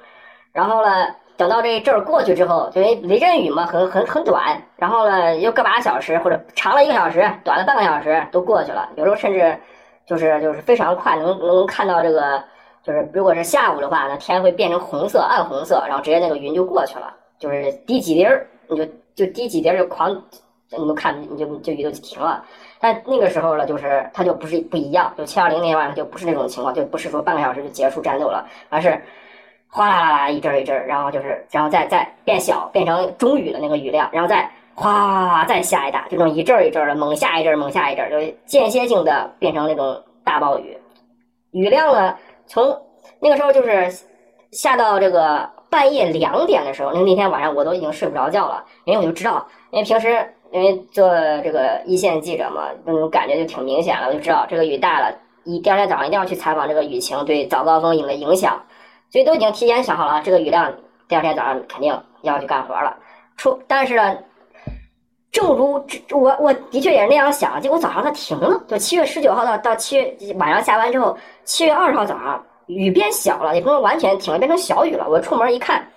[0.54, 9.58] 然后呢，等到这一阵儿过去之后，因为雷阵雨嘛，很很很短，然后呢又个把小时或者长了一个小时，短了半个小时都过去了，有时候甚至
[10.06, 12.44] 就是就是非常快，能能看到这个。
[12.84, 20.12] 就是如果是下午的话，那天会变成红色、暗红色，然后直接那个云就过去了，就是滴几滴儿，你就就滴几滴儿就狂，
[20.72, 22.44] 你都看你就就雨就停了。
[22.80, 29.00] 但那个时候呢，就是它就不是不一样，就七二零那天晚上就不是那种情况，就不是说半个小时就结束战斗了，而是
[29.72, 40.78] 哗啦啦啦一阵儿一阵儿，然后就是然后再再变小，变成中雨的那个雨量，然后再哗再下一大，这种一阵儿一阵儿的猛下一阵猛下一阵，就间歇性的变成那种大暴雨，
[41.52, 42.16] 雨量呢。
[42.48, 42.78] 从
[43.22, 43.90] 那个时候就是
[44.52, 51.10] 下到这个半夜两点的时候，那那天晚上我都已经睡不着觉了，因为我就知道，因为平时因为做
[51.44, 58.62] 这个一线记者嘛，那种感觉就挺明显了，我就知道这个雨大了，一第二天早上一定要去采访这个雨情对早高峰影的影响，
[59.12, 60.74] 所以都已经提前想好了，这个雨量
[61.08, 62.96] 第二天早上肯定要去干活了。
[63.38, 64.18] 出但是呢。
[65.32, 75.08] 正如我我的确也是那样想，结果早上它停了，就七月十九号到到七月晚上下班之后，七月二十号早上雨变小了，也不能完全停了，变成小雨了。
[75.08, 75.88] 我出门一看，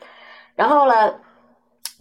[0.54, 1.12] 然后呢，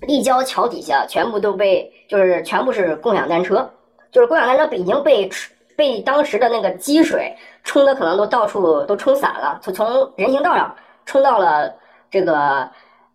[0.02, 3.68] 立交桥底下全部都被就是全部是共享单车，
[4.12, 5.28] 就是共享单车已经被
[5.76, 10.72] 被当时的那个积水冲的可能都到处都冲散了，从从人行道上
[11.06, 11.74] 冲到了
[12.10, 12.70] 这个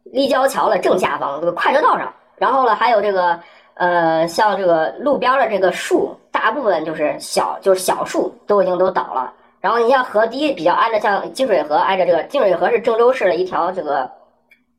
[0.04, 3.38] 立交桥的正下方这个快车道上，然后呢还有这个。
[3.80, 9.32] 呃，像这个路边的这个树，大部分就是小，就是小树都已经都倒了。
[9.60, 14.10] 然后你像河堤比较挨着，像金水河挨着这个金水河是郑州市的一条这个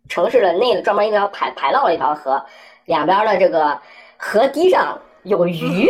[0.10, 2.44] 城市的内专门一条排排涝的一条河，
[2.84, 3.80] 两边的这个
[4.18, 5.90] 河堤上有鱼，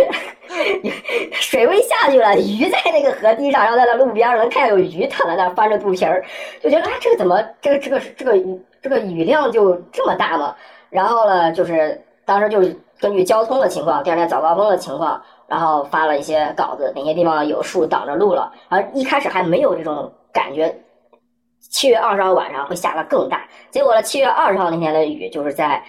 [1.34, 6.24] 水位下去了，鱼在那个河堤上，然后在那路边能看见有鱼躺在那儿翻着肚皮儿，
[6.62, 8.34] 就觉得哎，这个怎么这个这个这个
[8.82, 10.56] 这个雨量就这么大吗？
[10.90, 12.64] 然后呢，就是当时就。
[13.02, 18.52] 根据交通的情况，第二天早高峰的情况，然后发了一些稿子，哪些地方有树挡着路了。
[18.68, 20.76] 而一开始还没有这种感觉，
[21.62, 23.48] 七月二十号晚上会下的更大。
[23.72, 25.82] 结果呢，七月二十号那天的雨，就是在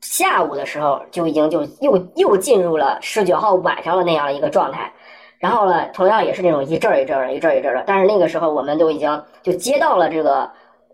[0.00, 4.92] 下午的时候就已经就又又进入了十九号晚上的那样一个状态。
[5.38, 7.84] 然后呢，同样也是那种一阵儿一阵儿的，一阵儿一阵儿的。
[7.86, 10.50] 但是那个时候我们都已经就接到了这个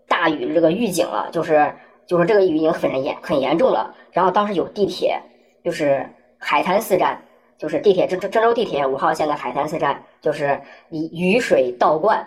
[0.07, 1.73] 大雨的这个预警了，就是
[2.05, 3.93] 就是这个雨已经很严很严重了。
[4.11, 5.21] 然后当时有地铁。
[5.65, 7.19] 就是海滩四站，
[7.57, 12.23] 就是地铁郑郑州地铁五号线的海滩四站，就是以雨水倒灌，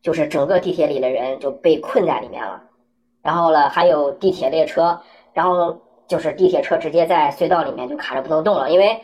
[0.00, 2.62] 就是整个地铁里的人就被困在里面了。
[3.22, 5.00] 然后呢，还有地铁列车，
[5.32, 5.76] 然后
[6.08, 9.00] 就是地铁车直接在隧道里面就卡着不能动了，因为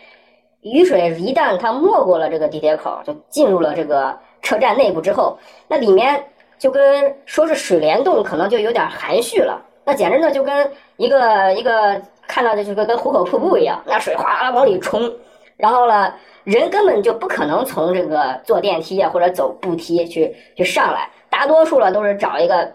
[0.60, 5.38] 雨水一旦它没过了这个地铁口，就进入了这个车站内部之后，
[5.68, 6.24] 那里面
[6.58, 9.60] 就跟说是水帘洞，可能就有点含蓄了。
[9.84, 12.00] 那简直呢就跟一个一个。
[12.24, 15.12] 看到的就跟跟壶口瀑布一样，那水哗往里冲，
[15.56, 22.72] 然后呢，人根本就不可能从这个坐电梯啊或者走步梯去去上来，大多数了都是找一个。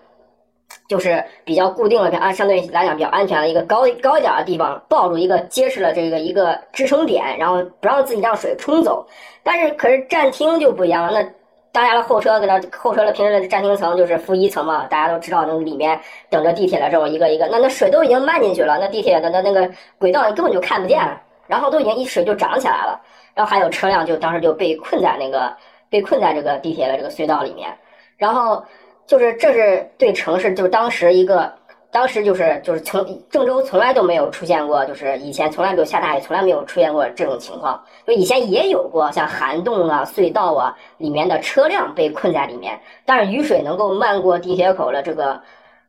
[0.88, 9.05] 就是比较固定的，啊，相对来讲比较安全的一个高高一点的地方，抱住一个结实的这个一个支撑点，然后不让自己让水冲走。
[9.43, 11.29] 但是可是站厅就不一样了，那
[11.73, 20.99] 大家的候车搁那候车的平时的站厅层就是负一层嘛，大家都知道那里面等着地铁的这种一个一个，那那水都已经漫进去了，那地铁的那那个轨道你根本就看不见，
[21.47, 22.99] 然后都已经一水就涨起来了，
[23.35, 25.53] 然后还有车辆就当时就被困在那个
[25.89, 27.69] 被困在这个地铁的这个隧道里面，
[28.15, 28.63] 然后。
[29.08, 31.49] 就是这是对城市，就是当时一个，
[31.91, 37.82] 当时就是就是从郑州从来都没有出现过，就是以前从来没有下大雨，从来没有出现过这种情况。
[38.05, 45.41] 就以前也有过，像涵洞啊、隧道啊里面的车辆被困在里面，但是雨水能够漫过地铁口的这个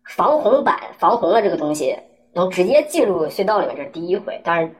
[0.04, 1.96] 防洪板、防洪的这个东西，
[2.32, 4.40] 能直接进入隧道里面，这是第一回。
[4.44, 4.70] 但是，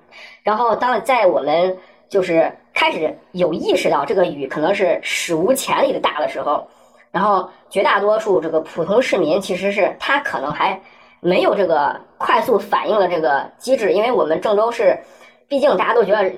[0.44, 1.76] 然后当在我们
[2.08, 6.64] 就是开始有意识到这个雨可能是史无前例的大的时候。
[7.10, 10.80] 然后绝大多数这个普通市民其实是他可能还
[11.20, 14.98] 没有这个快速反应的这个机制，因为我们郑州市，
[15.48, 16.30] 毕竟大家都觉得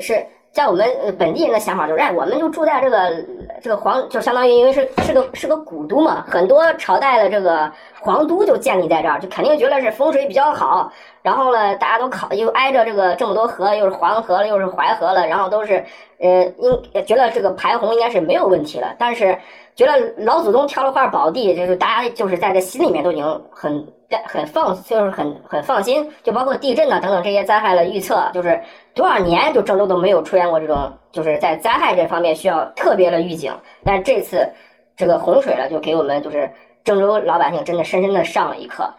[0.00, 0.88] 是在我们
[1.18, 3.24] 本地人的想法就是，哎，我们就住在这个
[3.62, 10.90] 这个皇，就相当于因为是是个是个古都嘛，很多朝代的这个皇都就建立在这儿，就肯定觉得是风水比较好。
[11.22, 15.84] 然后呢，大家都考又挨着这个这么多河，又是黄河了，又是淮河了，然后都是
[16.18, 19.38] 呃应觉得这个排洪应该是没有问题了，但是。
[19.74, 23.88] 觉得老祖宗挑了块宝地，就是大家就是在这心里面都已经很
[24.26, 26.10] 很放，就是很很放心。
[26.22, 28.60] 就包括地震呐等等这些灾害的预测，就是
[28.94, 33.52] 多少年就郑州都没有出现过这种，就是在灾害这方面需要特别的预警。
[33.84, 34.48] 但这次
[34.96, 36.50] 这个洪水了，就给我们就是
[36.84, 38.92] 郑州老百姓真的深深的上了一课。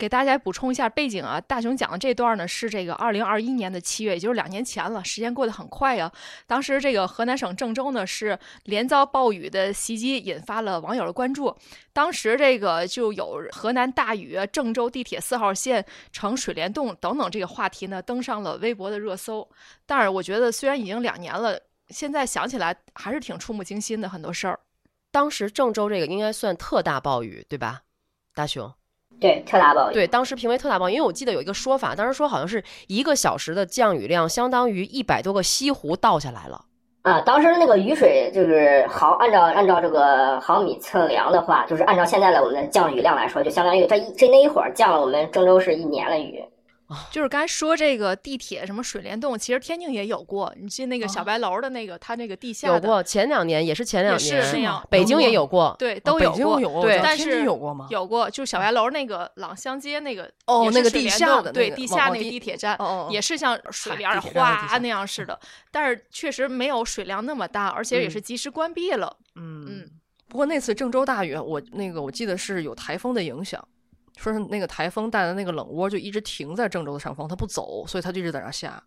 [0.00, 6.10] 给大家补充一下背景啊，大雄讲的这段呢是这个二零二一年的七月，也就是两年前了，时间过得很快呀。
[6.46, 11.54] 当时这个河南省郑州呢是连遭暴雨的袭击，引发了网友的关注。
[11.92, 19.46] 当时这个就有河南大雨，郑州地铁四号线成水帘洞等等这个话题呢登上了微博的热搜。
[19.84, 24.58] 但是我觉得虽然已经两年了，现在想起来还是挺触目惊心的很多事儿。
[25.10, 27.82] 当时郑州这个应该算特大暴雨，对吧，
[28.34, 28.72] 大雄？
[29.20, 29.94] 对，特大暴雨。
[29.94, 36.64] 对，当时评为特大暴雨，因为我记得有一个说法，当时说好像是一个小时的降雨量相当于一百多个西湖倒下来了。
[37.02, 46.44] 啊，当时那个雨水就是毫按照按照这个毫米测量的话，就是按照现在的我们的降雨量来说，就相当于这这那一会儿降了我们郑州市一年的雨。
[47.10, 50.52] 就是刚才说这个地铁什么水帘洞，其实天津也有过。
[50.60, 53.02] 你记那个小白楼的那个，它那个地下有过。
[53.02, 56.82] 前两年也是前两年是那样，北京也有过，对，都有过。
[56.82, 57.86] 对，但是有过吗？
[57.90, 62.78] 有过，就小白楼那个朗香街那个哦，那个地下的对地下那个地铁站，
[63.10, 65.38] 也是像水帘哗那样似的，
[65.70, 69.16] 但是确实没有水量那么大，而且也是及时关闭了。
[69.36, 69.90] 嗯嗯。
[70.28, 73.62] 不过那次郑州大雨，我那个我记得是有台风的影响。
[74.20, 78.82] 说是那个台风带的那个冷窝就一直停在郑州的上方，它不走，所以它就一直在那下。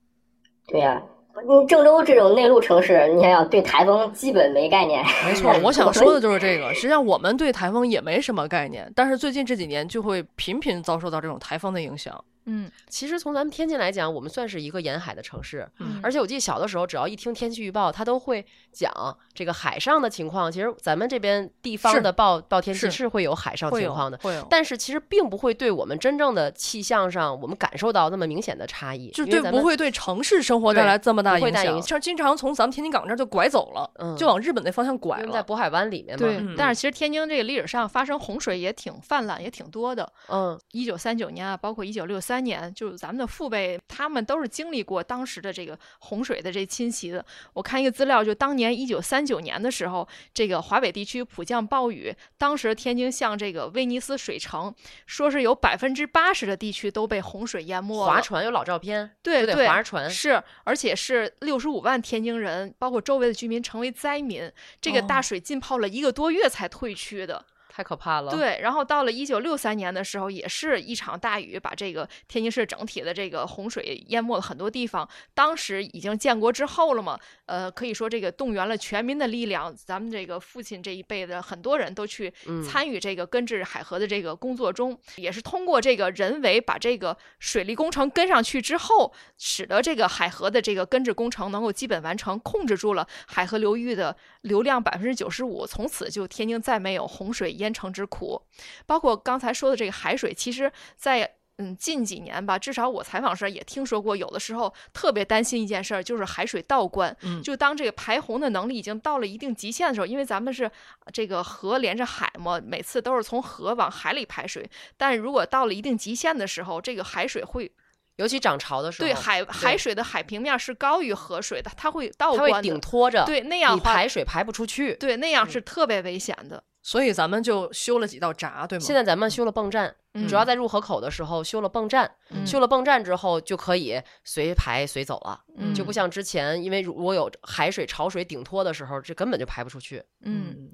[0.67, 1.01] 对呀，
[1.47, 5.03] 你郑州这种内陆城市，你想想对台风基本没概念。
[5.25, 6.71] 没错， 我想说的就是这个。
[6.75, 12.23] 实际上我们对台风也没什么概念，但是最近这几年就会频频遭受到这种台风的影响。
[12.45, 15.67] 嗯，其实从咱们天津来讲，我们算是一个沿海的城市。
[15.79, 18.91] 嗯，而且我记得小的时候，只要一听天气预报，它都会讲
[19.33, 20.51] 这个海上的情况。
[20.51, 24.47] 其实咱们这边地方的报报天气是会有海上情况的，会有。
[24.49, 29.09] 但是其实并不会对我们真正的气象上，我们感受到那么明显的差异。
[29.11, 31.81] 就对，不会对城市生活带来这么大影响。
[31.81, 36.27] 像经常从咱们天津港这儿就拐走了，嗯，就往日本那方向拐了，在渤海湾里面嘛。
[36.27, 40.11] 对，但是其实天津这个历史上发生洪水也挺泛滥，也挺多的。
[40.29, 43.13] 嗯，一九三九年啊，包括一九六三年，就是咱们。
[43.23, 47.23] 的父辈，他们都是经历过当时的这个洪水的这侵袭的。
[47.53, 54.73] 我看一个资料，就当年一九三九年的时候，这个华北地区普降暴雨，当时天津像这个威尼斯水城，
[55.05, 58.03] 说是有百分之八十的地区都被洪水淹没。
[58.05, 64.51] 划船有老照片，对对，划船是，而且是六十五万天津人，包括周围的居民成为灾民。
[64.81, 67.45] 这个大水浸泡了一个多月才退去的。
[67.75, 68.31] 太可怕了。
[68.31, 75.09] 对，然后到了一九六三年的时候，也是一场大雨，把这个天津市整体的这个洪水淹没了很多地方。
[75.33, 82.31] 当时已经建国之后了嘛，呃，可以说这个动员了全民的力量，咱们这个父亲这一辈的很多人都去
[82.63, 97.51] 参与这个根治海河的这个工作中，也是通过这个人为把这个水利工程跟上去之后，使得这个海河的这个根治工程能够基本完成，控制住了海河流域的流量百分之九十五，从此就天津再没有洪水。
[97.62, 98.41] 淹城之苦，
[98.87, 107.15] 包括刚才说的这个海水，其实，在嗯，近几年吧，至少我采访时也听说过，有的时候特别担心一件事儿，就是海水倒灌。
[107.21, 110.69] 嗯就当这个排洪的能力已经到了一定极限的时候，因为咱们是
[111.13, 114.67] 这个河连着海嘛，每次都是从河往海里排水。
[114.97, 117.71] 但如果到了一定极限的时候，这个海水会
[118.15, 122.63] 尤其涨潮的时候，对海海水的海平面是高于河水的，它会倒灌它会灌。
[122.63, 124.95] 顶托着，对，那样你排水排不出去。
[124.95, 126.63] 对那样是特别危险的。
[126.83, 128.83] 所以咱们就修了几道闸，对吗？
[128.83, 132.45] 现在咱们修了泵站，嗯主要在入河口的时候修了泵站，嗯。
[132.45, 135.73] 修了泵站之后就可以随排随走了，嗯。
[135.73, 140.03] 就不像之前，因为如果有海水潮水顶托的时候，这根本就排不出去。
[140.25, 140.71] 嗯，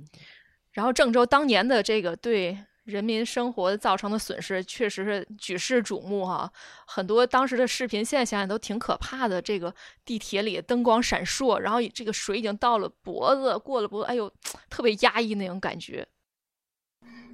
[0.71, 2.57] 然后郑州当年的这个对
[2.89, 6.51] 人民生活造成的损失，确实是举世瞩目哈、
[6.85, 9.41] 很多当时的视频，现在想想都挺可怕的。
[9.41, 9.73] 这个
[10.03, 14.31] 地铁里灯光闪烁，然后这个水已经到了脖子，过了脖子，哎呦，
[14.69, 16.05] 特别压抑那种感觉。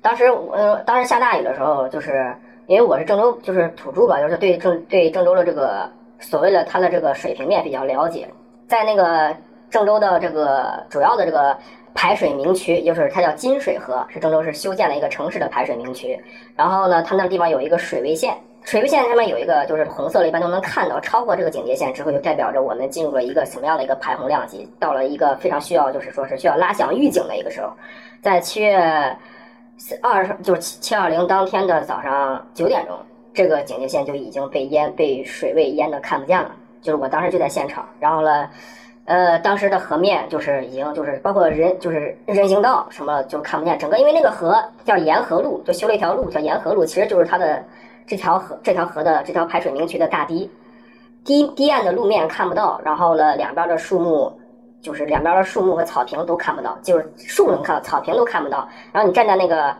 [0.01, 2.35] 当时我、当时下大雨的时候，就是
[2.67, 8.29] 因为我是郑州就是土著吧，就是对郑对郑州的这个所谓的它的这个水平面比较了解，
[8.67, 9.35] 在那个
[9.75, 11.53] 郑州的这个主要的这个
[11.93, 16.17] 排水明渠，就是它叫金水河，是郑州市修建了一个城市的排水明渠。
[16.55, 27.69] 然后呢，它那地方有一个水位线，水位线上面有一个就是红色的，一般都能看到，超过这个警戒线之后，就代表着我们进入了一个什么样的一个排洪量级，到了一个非常需要就是说是需要拉响预警的一个时候，
[28.21, 29.13] 在七月。
[30.01, 32.97] 二十就是七七二零当天的早上九点钟，
[33.33, 36.49] 这个警戒线就已经被淹被水位淹的看不见了。
[36.81, 38.47] 就是我当时就在现场，然后呢，
[39.05, 47.63] 呃，当时的河面就是已经就是包括人就是人行道什么就看不见，整个因为那个河叫沿河路，就修了一条路叫沿河路，其实就是它的
[48.05, 50.49] 这条河这条河的这条排水明渠的大堤，
[51.23, 54.31] 堤堤岸的路面看不到，然后呢两边的树木。
[54.81, 58.69] 就是两边的树木和草坪都看不到，就是树能看到，草坪都看不到。
[58.93, 59.75] 然后你站在那个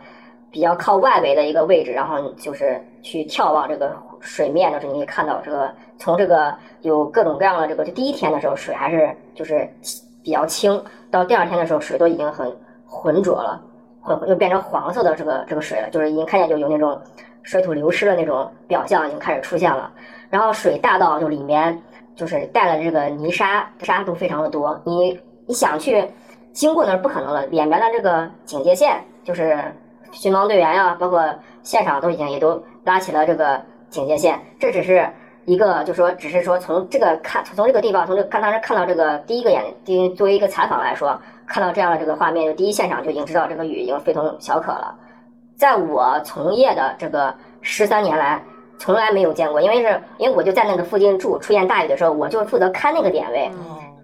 [0.50, 3.96] 比较靠外围的一个位置，然后你就是去眺望这个
[4.26, 9.66] 水面的时候，你可以看到这个从这个有各种各样的这个，就第一天的时候水还是就是
[10.22, 12.54] 比较清，到第二天的时候水都已经很
[12.84, 13.62] 浑浊了，
[14.02, 17.00] 混又变成黄色的这个这个水了，就是已经看见就有那种
[17.42, 19.90] 水土流失的那种表象已经开始出现了。
[20.28, 21.80] 然后水大到就里面。
[22.16, 24.80] 就是带了这个泥沙，沙都非常的多。
[24.86, 26.02] 你你想去
[26.50, 29.62] 经过那儿不可能了，两边的这个警戒线，就是
[30.12, 31.22] 巡防队员呀、包括
[31.62, 33.60] 现场都已经也都拉起了这个
[33.96, 34.38] 警戒线。
[34.60, 35.10] 这只是
[35.44, 44.94] 一个，就说只是说从这个看，从这个地方，从这看当时看到这个第一个眼，第一作为一个采访来说，看到这样的这个画面，就第一现场就已经知道这个雨已经非同小可了。
[45.56, 48.40] 在我从业的这个十三年来。
[48.78, 53.50] 从来没有见过，因为是因为我就在那个附近住，出现大雨的时候，我就负责看那个点位。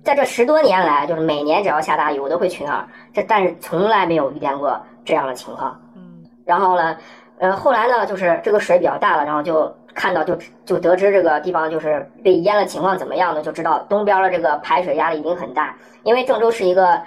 [0.03, 2.89] 在这十多年来，就是每年只要下大雨，我都会去那儿。
[3.13, 5.79] 这但是从来没有遇见过这样的情况。
[5.95, 6.97] 嗯，然后呢，
[7.39, 13.43] 呃，后来呢，就是这个水比较大了，然后就看到就就得知这个地方就是被淹了情况怎么样呢？
[13.43, 17.01] 就知道东边的这个排水压力一定很大，因为郑州是一个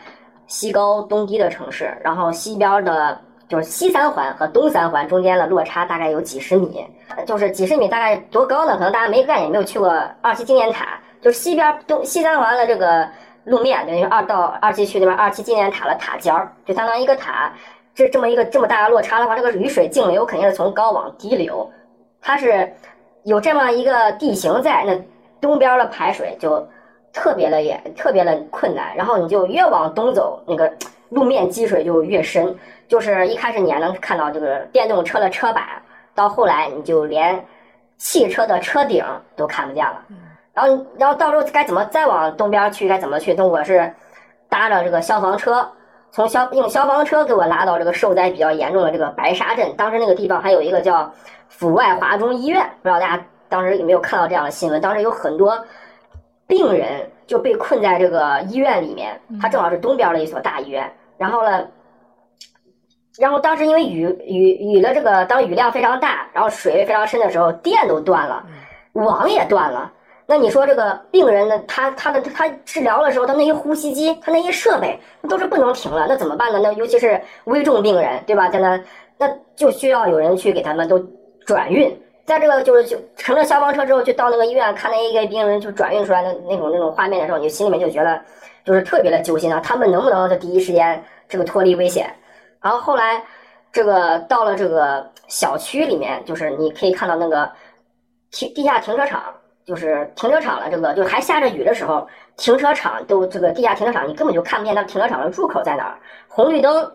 [0.47, 3.19] 西高东低的城市，然后西边的。
[3.47, 6.83] 就是西三环和东三环中间的落差大概有几十米，
[7.27, 8.75] 就是几十米大概多高呢？
[8.75, 10.99] 可能大家没概念，没有去过二期纪念塔。
[11.21, 13.07] 就是西边东西三环的这个
[13.43, 17.53] 路面，等于二到二期区那边二期纪念塔的塔尖儿，就相当于一个塔。
[17.93, 21.71] 这这么一个这么大的落差的话，这个雨水径流肯定是从高往低流，
[22.25, 22.73] 它是
[23.21, 24.99] 有这么一个地形在，那
[25.39, 26.67] 东边的排水就
[27.13, 28.95] 特别的严，特别的困难。
[28.95, 30.73] 然后你就越往东走，那个
[31.09, 32.57] 路面积水就越深。
[32.87, 35.63] 就是一开始你还能看到这个电动车的车板，
[36.15, 37.45] 到后来你就连
[37.97, 39.05] 汽车的车顶
[39.35, 40.03] 都看不见了。
[40.51, 42.89] 然后，然后到时候该怎么再往东边去？
[42.89, 43.35] 该怎么去？
[43.35, 43.93] 那我是
[44.49, 45.69] 搭着这个消防车，
[46.15, 49.75] 从消用消防车给我拉到这个受灾比较严重的这个白沙镇。
[49.75, 51.11] 当时那个地方还有一个叫
[51.49, 54.79] 阜外华中医院，不知道大家当时有没有看到这样的新闻？
[54.79, 55.61] 当时有很多
[56.47, 60.89] 病人就被困在这个医院里面，它正好是东边的一所大医院。
[61.17, 61.67] 然后呢？
[63.19, 68.41] 然后当时因为雨雨雨的这个，当雨量非常大，然后水位非常深的时候，电都断了，
[68.93, 69.91] 网也断了。
[70.27, 71.59] 那你说这个病人呢？
[71.67, 74.99] 他他的他治疗的时候，他那些呼吸机，他那些设备
[75.29, 76.59] 都是不能停了，那怎么办呢？
[76.63, 78.49] 那尤其是危重病人，对吧？
[78.49, 78.79] 在那
[79.17, 80.97] 那就需要有人去给他们都
[81.45, 81.95] 转运。
[82.25, 88.19] 在这个就是就乘着消防车之后，就到那个医院看那一个病人就转运出来的那种那种画面的时候，你心里面就觉得
[88.65, 89.59] 就是特别的揪心啊！
[89.63, 92.11] 他们能不能在第一时间这个脱离危险？
[92.61, 93.23] 然后后来，
[93.71, 97.47] 这个到了这个小区里面，就是你可以看到那个
[98.31, 99.21] 停地下停车场，
[99.65, 102.07] 就是停车场的这个，就还下着雨的时候，
[102.37, 105.97] 停车场都这个地下停车场，你根本就看不见那停车场的入口在哪儿，
[106.27, 106.91] 红绿灯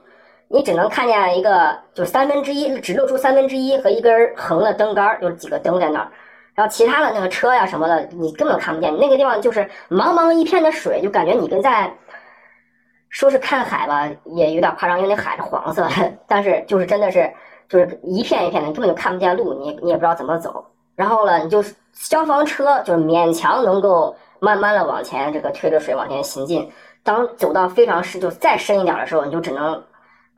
[0.48, 6.10] 你只能看见一个，就三分之一，只露出三分之一和一根横的灯杆儿，有几个灯在那儿，
[6.54, 8.96] 然后其他的那个车呀什么的，你根本看不见。
[8.96, 11.92] 那个地方就是茫茫一片的水，就感觉你跟在，
[13.08, 17.32] 说是看海吧，也有点夸张，因为那海是黄色的，但是就是真的是
[17.68, 20.64] 就是一片一片的，你根本就看不见路，你你也不知道怎么走。
[21.01, 26.70] 然后呢，你就消防车就是勉强能够慢慢的往前，这个推着水往前行进。
[27.03, 29.82] 当走到非常深，就再深一点的时候，你就只能。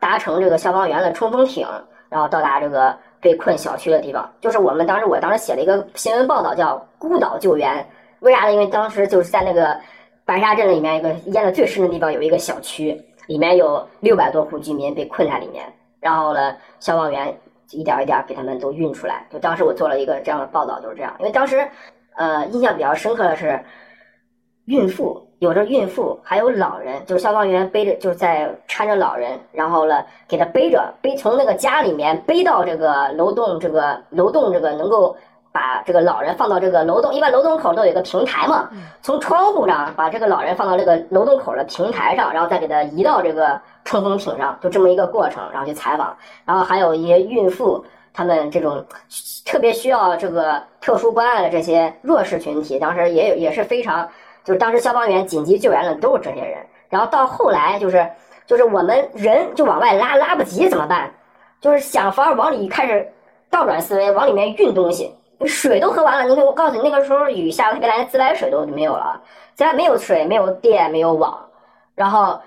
[0.03, 1.65] 搭乘这个消防员的冲锋艇，
[2.09, 4.29] 然后到达这个被困小区的地方。
[4.41, 7.89] 就是我们当时，我当时写了一个新闻报道，叫“孤岛救援”。
[8.19, 8.53] 为啥呢？
[8.53, 9.79] 因为当时就是在那个
[10.25, 15.73] 白沙镇里面一个淹的最深的地方，有一个小区，里面有六百多户居民被困在里面。
[16.01, 17.33] 然后呢，消防员
[17.71, 19.27] 一点一点给他们都运出来。
[19.31, 21.15] 就当时我做了一个这样的报道，就是这样。
[21.19, 21.67] 因为当时，
[22.17, 23.65] 呃，印象比较深刻的是
[24.67, 25.27] 孕妇。
[25.39, 35.17] 有着孕妇，还有老人，就是消防员背着，就是在搀着老人，然后呢，给他背着，背从那个家里面背到这个楼栋，这个楼栋这个能够
[35.51, 48.85] 把这个老人放到这个楼栋，一般楼栋口都有一个平台嘛，从窗户上把这个老人放到这个楼栋口的平台上，然后再给他移到这个冲锋艇上，就这么一个过程，然后去采访，然后还有一些孕妇，他们这种
[49.45, 54.09] 特别需要这个特殊关爱的这些弱势群体，当时也有也是非常。
[54.45, 56.59] 就是当时消防员紧急救援的都是这些人，
[56.89, 58.05] 然后到后来就是
[58.45, 61.09] 就是我们人就往外拉，拉不及怎么办？
[61.61, 63.09] 就是想法往里开始
[63.49, 65.15] 倒转思维，往里面运东西。
[65.47, 69.21] 水都喝完了，你看我告诉你，那个时候雨下的特别大，自来水都没有了，
[69.55, 71.39] 自来没有水，没有电，没有网，
[71.95, 72.41] 然后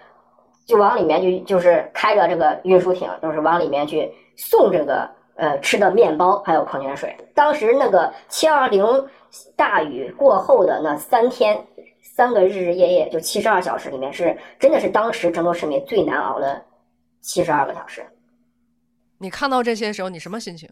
[0.66, 7.16] 就往里面就就是开着这个运输艇，就是往里面去送这个呃吃的面包还有矿泉水。
[7.34, 8.84] 当时那个七二零
[9.56, 11.66] 大雨过后的那三天。
[12.16, 16.64] 三个日日夜夜，就七十二小时里面是真的是当时郑州市民最难熬的
[17.20, 18.06] 七十二个小时。
[19.18, 20.70] 你看到这些时候，你什么心情？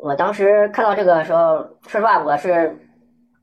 [0.00, 2.76] 我当时看到这个时候，说实话，我是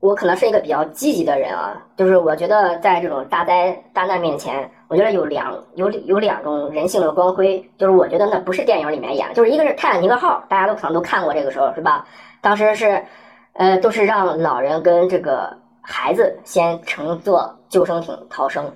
[0.06, 12.06] 我可能是一个比较积极的人啊，就是我觉得在这种大灾大难面前，我觉得有两有有两种人性的光辉，就是我觉得那不是电影里面演的，就是一个是泰坦尼克号，大家都可能都看过，这个时候是吧？
[12.40, 13.04] 当时是
[13.54, 15.56] 呃，都是让老人跟这个。
[15.88, 18.72] 孩子先乘坐救生艇逃生，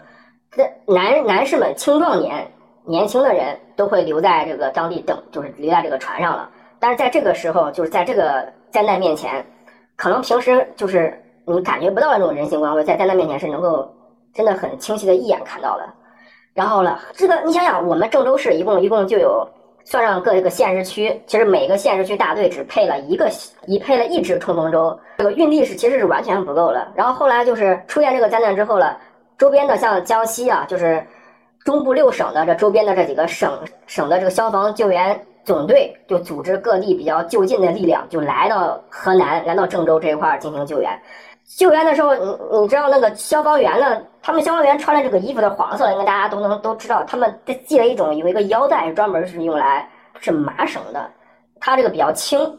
[0.52, 2.46] 这男男士们、青壮年、
[2.84, 6.48] 年轻的人都会留在这个当地等，就是留在这个船上了。
[6.78, 9.44] 但是在这个时候，就是在这个灾难面前，
[10.00, 11.12] 可能平时就是
[11.44, 13.86] 你感觉不到那种人性光辉，在灾难面前是能够
[14.32, 15.84] 真的很清晰的一眼看到的。
[16.54, 19.46] 然后呢，这个你想想，我们郑州市一共一共就有。
[19.82, 23.28] 算上各个县市区，其实每个县市区大队只配了一个，
[23.66, 26.92] 一配了一支冲锋舟，这个运力是其实是完全不够了。
[26.94, 28.96] 然后后来就是出现这个灾难之后了，
[29.38, 31.04] 周边的像江西啊，就是
[31.64, 40.90] 中部六省的这周边的这几个省省的这个消防救援总队，就组织各地比较就近的力量，就来到河南，来到郑州这一块进行救援。
[41.56, 44.00] 救援的时候，你你知道那个消防员呢？
[44.22, 47.02] 他们消防员穿的这个衣服是黄色，应该大家都能都知道。
[47.04, 49.88] 他们系了一种有一个腰带，专门是用来
[50.20, 51.10] 是麻绳的。
[51.58, 52.58] 它这个比较轻，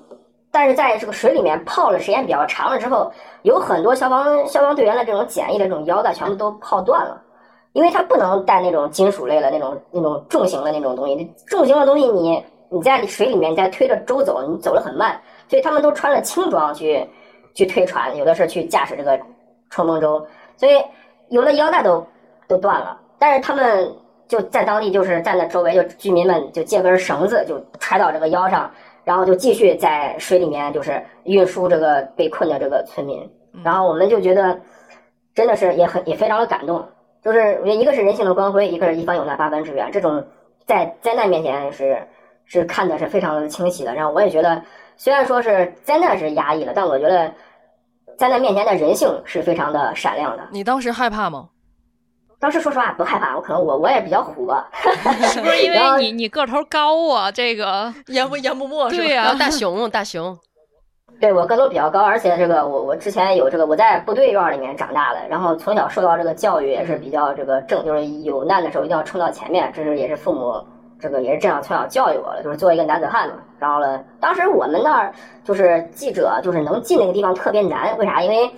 [0.52, 3.12] 但是在这个水里面泡的时间比较长了之后，
[3.44, 7.22] 有很多消防消防队员的这种简易的这种腰带全部都泡断了，
[7.74, 11.32] 因为它不能带那种金属类的那种那种重型的那种东西。
[11.48, 17.06] 重型的东西你你在水里面在推着舟走，你走得很慢，所以他们都穿了轻装去。
[17.54, 19.20] 去推船，有的是去驾驶这个
[19.70, 20.82] 冲锋舟，所以
[21.28, 22.08] 有的腰带都
[22.48, 22.98] 都断了。
[23.20, 23.94] 但是他们
[24.26, 28.72] 就在当地，就是在那周围，就居民们就借根绳子就揣到这个腰上，
[29.04, 33.30] 然后就继续在水里面就是运输这个被困的这个村民。
[33.66, 34.58] 然后我们就觉得
[35.36, 36.88] 真的是也很也非常的感动，
[37.22, 39.92] 就是我觉得一个是人性的光辉，一个是一方有难八方支援。
[39.92, 40.26] 这种
[40.66, 42.08] 在灾难面前是
[42.60, 43.94] 是看的是非常的清晰的。
[43.96, 44.62] 然后我也觉得。
[44.98, 47.34] 虽然说是灾难是压抑了，但我觉得
[48.20, 50.44] 灾难面前的人性是非常的闪亮的。
[50.52, 51.50] 你当时害怕吗？
[52.40, 54.70] 当时说实话不害怕，我可能我我也比较虎吧。
[55.34, 57.32] 是不是因为你你个头高啊？
[57.32, 58.92] 这个淹不淹不没？
[58.92, 60.38] 对呀，大熊大熊。
[61.20, 70.64] 对我个头比较高，而且这个我我之前有这个我在部队院里面长大的，然后从小受到这个教育也是比较这个正，就是有难的时候一定要冲到前面，这是也是父母。
[71.02, 73.34] 这个也是这样从小教育我的，就是做一个男子汉嘛。
[73.60, 78.22] 然后呢，当时我们那儿就是记者，就是能进那个地方特别难，为啥？
[78.22, 78.50] 因为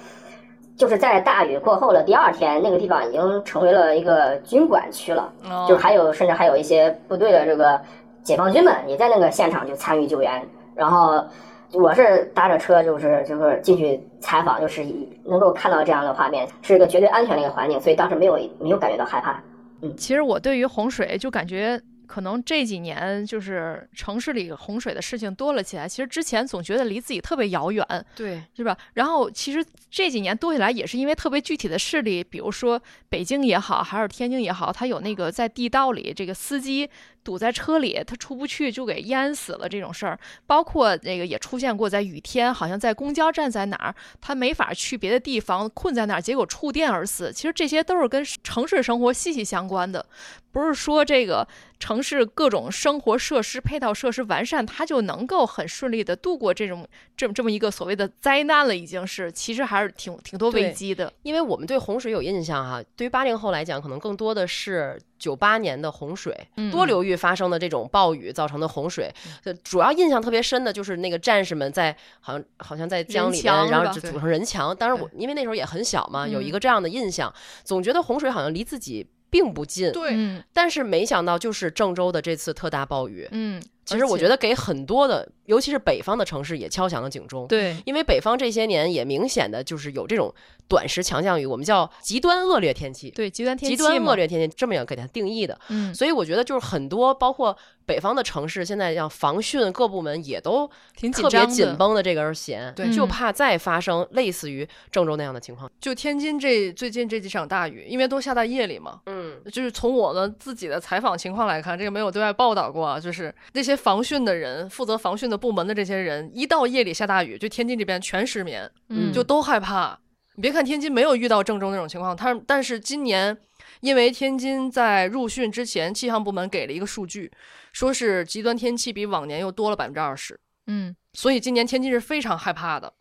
[0.75, 5.31] 就是在大雨过后的第二天，那个地方已经成为了一个军管区了，
[5.67, 7.79] 就还有甚至还有一些部队的这个
[8.23, 10.41] 解放军们也在那个现场就参与救援。
[10.75, 11.23] 然后
[11.71, 14.85] 我是搭着车，就是就是进去采访，就是
[15.23, 19.39] 能够看到这样的画面，是一个绝对安全的一个环境，所以当时没有没有感觉到害怕。
[19.81, 21.79] 嗯，其实我对于洪水就感觉。
[22.13, 25.89] 可能这几年就是城市里洪水的事情多了起来。
[25.89, 27.83] 其实之前总觉得离自己特别遥远，
[28.15, 28.77] 对，是吧？
[28.93, 36.87] 然后其实这几年多起来也是因为特别具体的事例，比如说北京也好，还是天津也好，它有那个在地道里这个司机
[37.23, 40.19] 堵在车里，他出不去就给淹死了这种事儿。
[40.45, 47.33] 包括那个也出现过在雨天，好像在公交站在哪儿，他没法去别的地方，困在那儿，结果触电而死。
[47.33, 50.05] 其实这些都是跟城市生活息息相关的，
[50.53, 51.45] 不是说这个
[51.79, 56.87] 城市各种生活设施配套设施完善，它就能够很顺利的度过这种
[57.17, 61.11] 这么这么一个所谓的灾难了，已经是其实还是挺挺多危机的。
[61.23, 69.11] 因为我们对洪水有印象哈，对于八零后来讲，可能更多的是九八年的洪水，嗯多流域发生的这种暴雨造成的洪水。
[69.43, 74.73] 呃主要印象特别深的就是那个战士们在好像好像在江里然后就组成人墙。
[74.75, 77.33] 当然我因为那时候也很小嘛，有一个这样的印象，
[77.63, 79.91] 总觉得洪水好像离自己并不近。
[79.91, 87.47] 对，嗯但是没想到就是郑州的这次特大暴雨，嗯，其实我觉得给很多的，尤其是北方的城市也敲响了警钟。
[87.47, 90.33] 对，因为北方这些年也明显的就是有这种
[90.67, 93.09] 短时强降雨，我们叫极端恶劣天气。
[93.11, 97.55] 对极端天极气极端恶劣天气这么样给它定义的，嗯，所以我觉得就是很多包括
[97.85, 105.69] 北方的城市，现在像防汛各部门也都挺紧特别紧绷的这根弦，对就嗯怕再发生类似于郑州那样的情况。
[105.81, 112.93] 就天津这最近这几场大雨，因为都下在夜里嘛，嗯，就是从我的自己的采访情况来看，这个没有对外报道过啊。
[113.03, 119.99] 就是那些防汛的人，负责防汛的部门的这些人，一到夜里下大雨，就天津这边全失眠，嗯就都害怕。
[120.35, 123.37] 你别看天津没有遇到郑州那种情况，他但是今年
[123.81, 127.31] 因为天津在入汛之前，气象部门给了一个数据，
[127.71, 130.95] 说是极端天气比往年又多了百分之二十，嗯。
[131.13, 132.91] 所以今年天津是非常害怕的。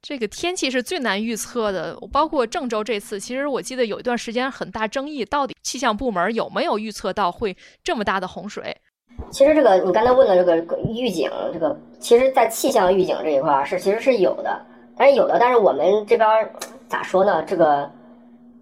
[0.00, 7.54] 这个天气是最难预测的，包括郑州这次，其实我记得有一段时间很大争议，到底气象部门有没有预测到会
[7.84, 8.74] 这么大的洪水？
[9.30, 14.60] 其实这个你刚才问的这个预警，这个其实在气象预警这一块是其实是有的，
[14.96, 16.28] 但是有的，但是我们这边
[16.88, 17.42] 咋说呢？
[17.46, 17.88] 这个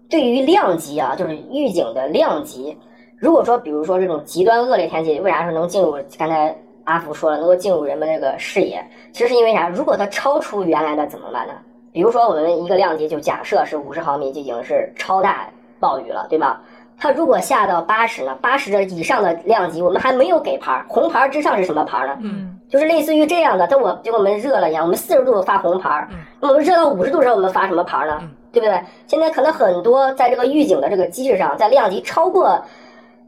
[0.09, 2.77] 对于量级啊，就是预警的量级，
[3.17, 5.97] 如果说比如说这种极端恶劣天气，为啥说能进入？
[6.17, 9.69] 刚才阿福说了，能够进入人们这个视野，其实是因为啥？
[9.69, 11.53] 如果它超出原来的怎么办呢？
[11.91, 16.61] 比如说我们一个量级就假设是五十毫米，就已经是超大暴雨了，对吧？
[16.99, 18.37] 它如果下到八十呢？
[18.41, 22.17] 八十的以上的量级，我们还没有给牌儿，红牌儿之上是什么牌儿呢？
[22.21, 26.07] 嗯就是类似于这样的，它我就跟我们热了一样，我们四十度发红牌儿，
[26.39, 28.21] 那我们热到五十度的时候，我们发什么牌儿呢？
[28.51, 28.79] 对不对？
[29.07, 32.61] 现在可能很多在这个预警的这个机制上，在量级超过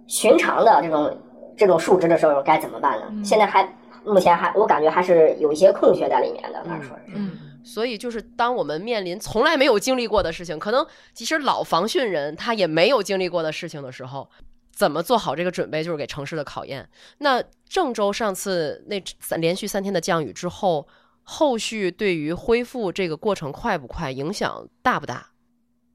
[0.06, 1.18] 寻常的这种
[1.58, 3.06] 这种数值的时候，该怎么办呢？
[3.24, 3.68] 现在还
[4.04, 7.14] 目前还我感觉还是有一些空缺在里面的，反正说是。
[7.16, 7.32] 嗯
[7.64, 14.30] 所以就是当我们面临从来没有经历过的事情，可能即使老防汛人他也没有经历过的事情的时候，
[14.74, 16.90] 怎么做好这个准备，就是给城市的考验。
[17.20, 20.88] 那郑州上次那三连续三天的降雨之后，
[21.24, 25.28] 后续对于恢复这个过程快不快，影响大不大？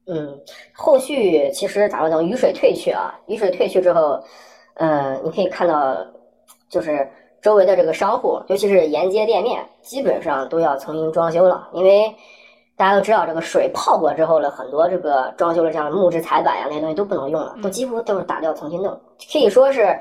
[0.05, 0.39] 嗯，
[0.73, 4.23] 后续其实咋说等雨水退去啊，雨水退去之后，
[4.75, 5.97] 呃，你可以看到，
[6.69, 7.05] 就是
[7.47, 12.13] 周围的这个商户，尤其是沿街店面，基本上都要重新装修了，因为
[12.75, 18.91] 大家都知道，这个水泡过之后呢，很多这个装修的像木质彩板呀那些东西都不能用了，都几乎都是打掉重新弄，
[19.31, 19.97] 可以说是。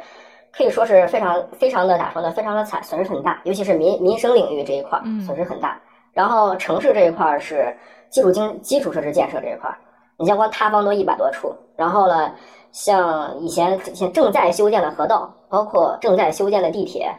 [0.56, 2.30] 可以说是非常非常的咋说呢？
[2.30, 5.78] 非常的惨，损失很大，尤其是民民生领域这一块损失很大。
[6.14, 7.76] 然后城市这一块儿是
[8.08, 9.76] 基础经基础设施建设这一块儿，
[10.16, 12.32] 你像光塌方都一百多处，然后呢，
[12.72, 17.12] 像以前现正在修建的河道，包括正在修建的地铁，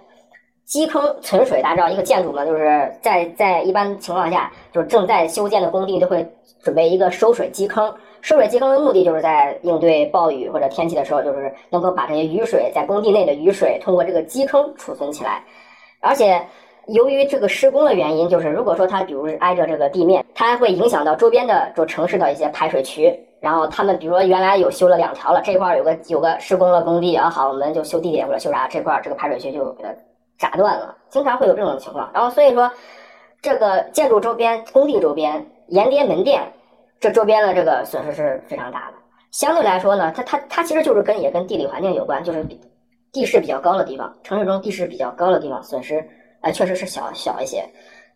[0.68, 6.30] 基坑存水，大家知道一个建筑嘛，就是在在一般情况下，就是正在修建的工地都会
[6.62, 7.92] 准备一个收水基坑。
[8.22, 15.44] 收水基坑的目的就是在应对暴雨或者天气的时候，就是能够把这些雨水在工地内的雨水通过这个基坑储存起来，
[16.02, 16.46] 而且。
[16.88, 23.14] 由于这个施工的原因，就是如果说它比如挨着这个地面，它还会影响到周边的就城市的一些排水渠。
[23.42, 29.90] 然后他们比如说原来有修了两条了，这块有个有个施工了工地啊，好，我们就修地铁或者修啥，这块这个排水渠就给它
[30.38, 32.10] 炸断了，经常会有这种情况。
[32.14, 32.72] 然后所以说，
[33.42, 36.54] 这个建筑周边、工地周边、沿街门店，
[37.00, 38.98] 这周边的这个损失是非常大的。
[39.32, 42.60] 相对来说呢，它它它其实就是跟也跟地理环境有关，就是比
[43.12, 46.08] 地势比较高的地方，城市中地势比较高的地方损失。
[46.42, 47.68] 呃，确实是小小一些。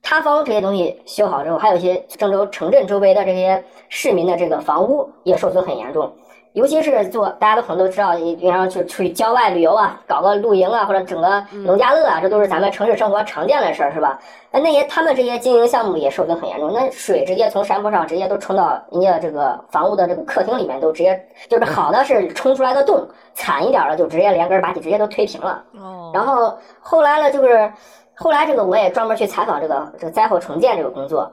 [0.03, 6.11] 塌方这些东西修好之后，还有一些郑州城镇周围的这些市民的这个房屋也受损很严重。
[6.53, 14.19] 尤其是做大家都可能都知道，你平常去去郊外旅游啊，搞个露营啊，或者整个农家乐啊，这都是咱们城市生活常见的事儿，是吧？
[14.51, 25.63] 那那些他们这些经营项目也受的很严重，那水直接从山坡上直接都冲到人家这个房屋的这个客厅里面，都直接就是好的是冲出来的洞，惨一点的就直接连根儿拔起，直接都推平了。
[25.79, 27.71] 哦，然后后来呢，就是
[28.15, 31.31] 后来这个我也专门去采访这个这个灾后重建这个工作。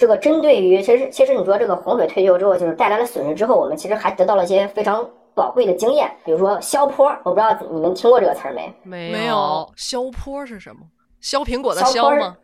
[0.00, 8.74] 这个针对于其实其实你说这个洪水退去之后，就是带来了损失之后，我们其实还得到了一些非常宝贵的经验，比如说消坡，我不知道你们听过这个词儿没？
[8.82, 10.80] 没没有削坡是什么？
[11.20, 12.34] 削苹果的削吗？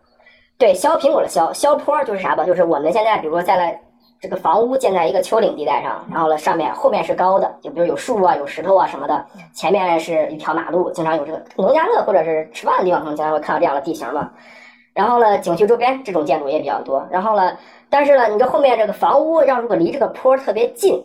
[0.58, 2.44] 对，削苹果的削，削坡就是啥吧？
[2.44, 3.74] 就是我们现在比如说在了
[4.20, 14.30] 这个房屋建在一个丘陵地带上，然后呢上面后面是高的，就比如有树啊、有石头啊什么的，前面是一条马路，经常有这个农家乐或者是吃饭的地方，可能经常会看到这样的地形嘛。
[14.96, 17.06] 然后呢，景区周边这种建筑也比较多。
[17.10, 17.54] 然后呢，
[17.90, 21.04] 但是呢，你这后面这个房屋要如果离这个坡特别近，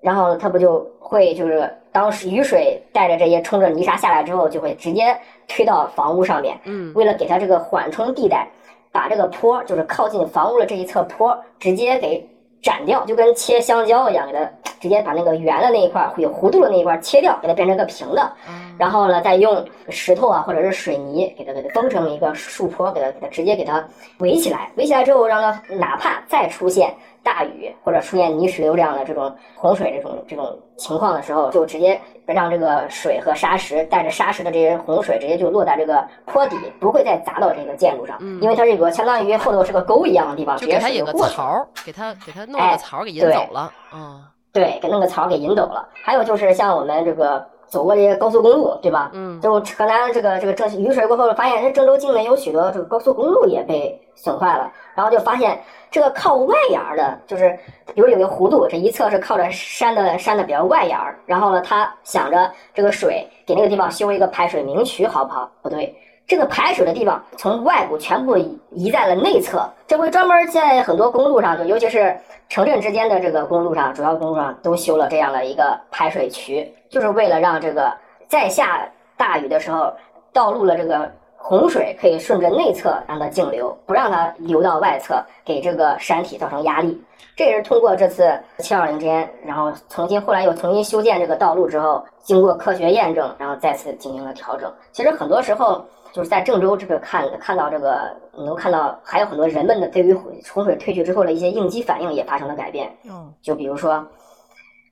[0.00, 5.14] 然后它不就会就是当时雨水带着这些冲着泥沙下来之后，就会直接
[5.46, 6.58] 推到房屋上面。
[6.64, 8.48] 嗯，为了给它这个缓冲地带，
[8.90, 12.26] 把这个坡就是靠近房屋的这一侧坡直接给
[12.62, 14.48] 斩掉，就跟切香蕉一样，给它
[14.80, 18.32] 直接把那个圆的那一块儿有弧度的那一块儿切掉，给它变成个平的。
[18.78, 23.84] 然后呢，再用石头啊或者是水泥给它给它封成一个树坡，给它给它直接给它
[24.18, 24.70] 围起来。
[24.76, 43.72] 围起来之后，让它哪怕再出现大雨或者出现泥石流这样的这种洪水这种这种情况的时候，就直接让这个水和沙石带着沙石的这些洪水直接就落在这个坡底，不会再砸到这个建筑上，因为它这个相当于后头是个沟一样的地方，就直接给它引个槽儿，给它给它弄哎个槽儿给引走了。
[43.92, 45.88] 嗯对，给弄个槽给引走了。
[46.04, 49.10] 还有就是像我们这个走过这些高速公路，对吧？
[49.14, 57.58] 嗯就河南这个这个郑雨水过后，发现这郑州境内有许多这个高速公路也被损坏了，然后就发现这个靠外沿的，就是
[57.94, 65.50] 比如有个弧度，这一侧是靠着山的山的比较外沿，然后呢，他想着这个水给那个地方修一个排水明渠，好不好？
[65.62, 65.94] 不对。
[66.24, 72.16] 这个排水的地方从外部全部移移在了内侧，这回专门在很多公路上，就尤其是
[72.48, 77.92] 城镇之间的这个公路上，主要公路上都修了这样的一个排水渠，就是为了让这个
[78.28, 79.92] 在下大雨的时候，
[80.32, 81.10] 道路的这个
[81.42, 87.02] 洪水可以顺着内侧让它径流，不让它流到外侧，给这个山体造成压力。
[87.34, 94.72] 这也是通过这次七二零之间，然后重新后来又重新修建这个道路之后，经过科学验证，然后再次进行了调整。
[94.92, 102.94] 其实很多时候就是在郑州这个看看到这个，你能看到还有很多人们的对于洪水退去之后的一些应激反应也发生了改变。
[103.04, 104.06] 嗯就比如说，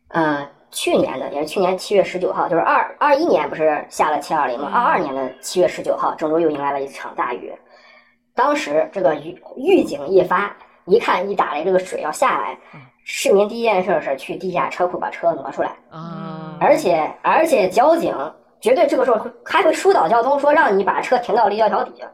[0.09, 4.71] 呃，去年的也是去年七月十九号，就是二二一年不是下了七二零吗？
[4.73, 7.53] 二二年的七月十九号，郑州又迎来了一场大雨。
[8.35, 10.57] 当时这个预预警一发，
[10.87, 12.57] 一看一打雷，这个水要下来，
[13.05, 18.15] 市民第一件事是去地下车库把车挪出来，啊，而且而且交警
[18.61, 22.07] 绝对这个时候会还会疏导交通，说让你把车停到立交桥底下，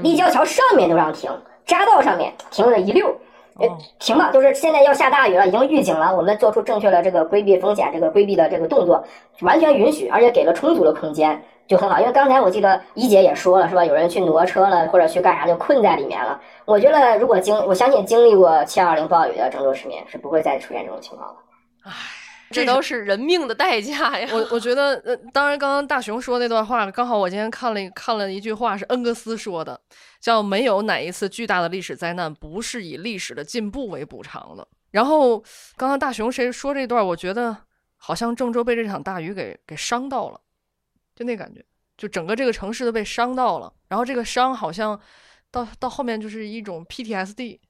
[0.00, 1.30] 立交桥上面都让停，
[1.66, 3.12] 匝道上面停了一溜。
[3.60, 9.04] 呃哦，停吧，就是现在要下大雨了，已经预警了，我们做出正确的这个规避风险、这个规避的这个动作，
[9.40, 12.00] 完全允许，而且给了充足的空间，就很好。
[12.00, 13.84] 因为刚才我记得一姐也说了，是吧？
[13.84, 16.40] 有人去挪车了，或者去干啥就困在里面了。
[16.64, 21.90] 我觉得如果经，我相信经历过七二零暴雨的郑州市民是不会再出现这种情况的。
[22.50, 24.28] 这都是人命的代价呀。
[24.32, 29.80] 我我觉得，呃，当然，刚刚大熊说那段话，刚好我今天看了看了一句话，是恩格斯说的，
[30.24, 34.66] 叫“没有哪一次巨大的历史灾难不是以历史的进步为补偿的”。
[34.90, 35.38] 然后，
[35.76, 37.54] 刚刚大熊谁说这段，我觉得
[37.98, 40.40] 好像郑州被这场大雨给给伤到了，
[41.14, 41.62] 就那感觉，
[41.98, 43.70] 就整个这个城市都被伤到了。
[43.88, 44.98] 然后这个伤好像
[45.50, 47.60] 到到后面就是一种 PTSD，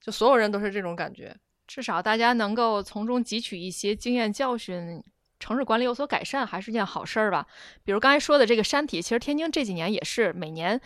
[0.00, 1.32] 就所有人都是这种感觉。
[1.68, 5.00] 至少大家能够从中汲取一些经验教训，
[5.38, 7.46] 城市管理有所改善，还是件好事儿吧。
[7.84, 10.80] 比如刚才说的这个山体，其实天津这几年也是每年。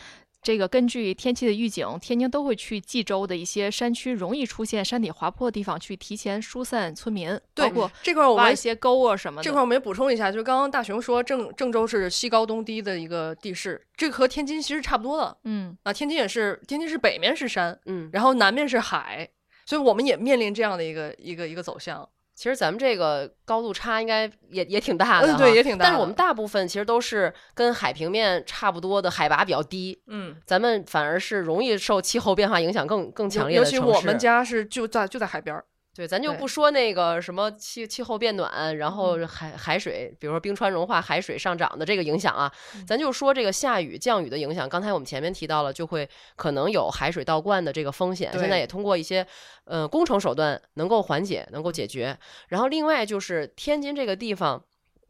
[0.49, 9.45] 这个根据天气的预警，天津都会去冀州的一些山区容易出现山体滑坡的地方去提前疏散村民，对包括这块儿我们挖一些沟啊什么的。
[9.45, 15.93] 这块儿我们也补充一下，就是刚刚大熊说郑郑州是西高东低的一个地势，这个和天津其实差不多的嗯，啊。
[15.93, 19.29] 天津也是，天津是北面是山，嗯，然后南面是海，
[19.67, 22.09] 所以我们也面临这样的一个一个一个走向。
[22.39, 33.87] 其实咱们这个高度差应该也也挺大的嗯，对也挺大的但是我们大部分其实都是跟海平面差不多的海拔比较低，嗯，咱们反而是容易受气候变化影响更更强烈尤的城市。
[33.87, 35.65] 其我们家是就在就在海边儿，
[35.99, 42.49] 对，咱就不说那个什么气气候变暖，然后海海水，比如说冰川融化、海水上涨的这个影响啊，
[42.87, 44.69] 咱就说这个下雨、降雨的影响。
[44.69, 49.27] 刚才我们前面提到了，就会可能有海水倒灌的这个风险，现在也通过一些
[49.65, 52.17] 呃工程手段能够缓解、能够解决。
[52.47, 54.63] 然后另外就是天津这个地方，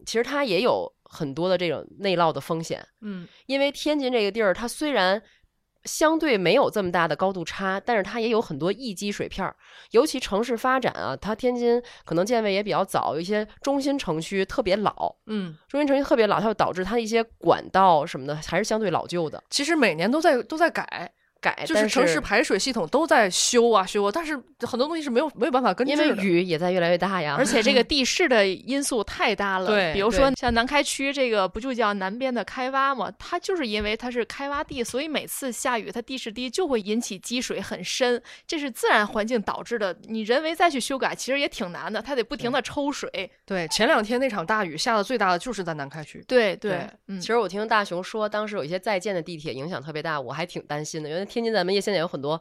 [0.06, 5.22] 其实它也有很多的这种内涝的风险，嗯，因为天津这个地儿，它虽然
[5.84, 9.54] 相对没有这么大的高度差，但是它也有很多易积水片儿。
[9.92, 21.10] 尤其城市发展啊，它天津可能建位也比较早，有一些中心城区特别老，嗯，中心城区特别老，它就导致它的一些管道什么的还是相对老旧的，其实每年都在都在改，
[21.40, 21.64] 改。
[21.66, 26.18] 就是城市排水系统都在修啊修啊，但是很多东西是没有没有办法根治因为。
[26.18, 29.66] 雨也在越来越大呀，而且这个 地势的因素太大了。
[29.66, 33.12] 对比如说像南开区这个不就叫南边的开挖吗？
[33.18, 39.96] 它就是因为它是开挖地，所以每次下雨它地势低就会引起积水很深，这是自然环境导致的。
[40.04, 43.30] 你人为再去修改，其实也挺难的，它得不停的抽水。
[43.46, 46.24] 对，前两天那场大雨下的最大的就是在南开区。
[46.26, 52.40] 对对嗯其，实我听大熊说，当时有一些在建的地铁影响特别大，我还挺担心的，因为天津咱们也现在有很多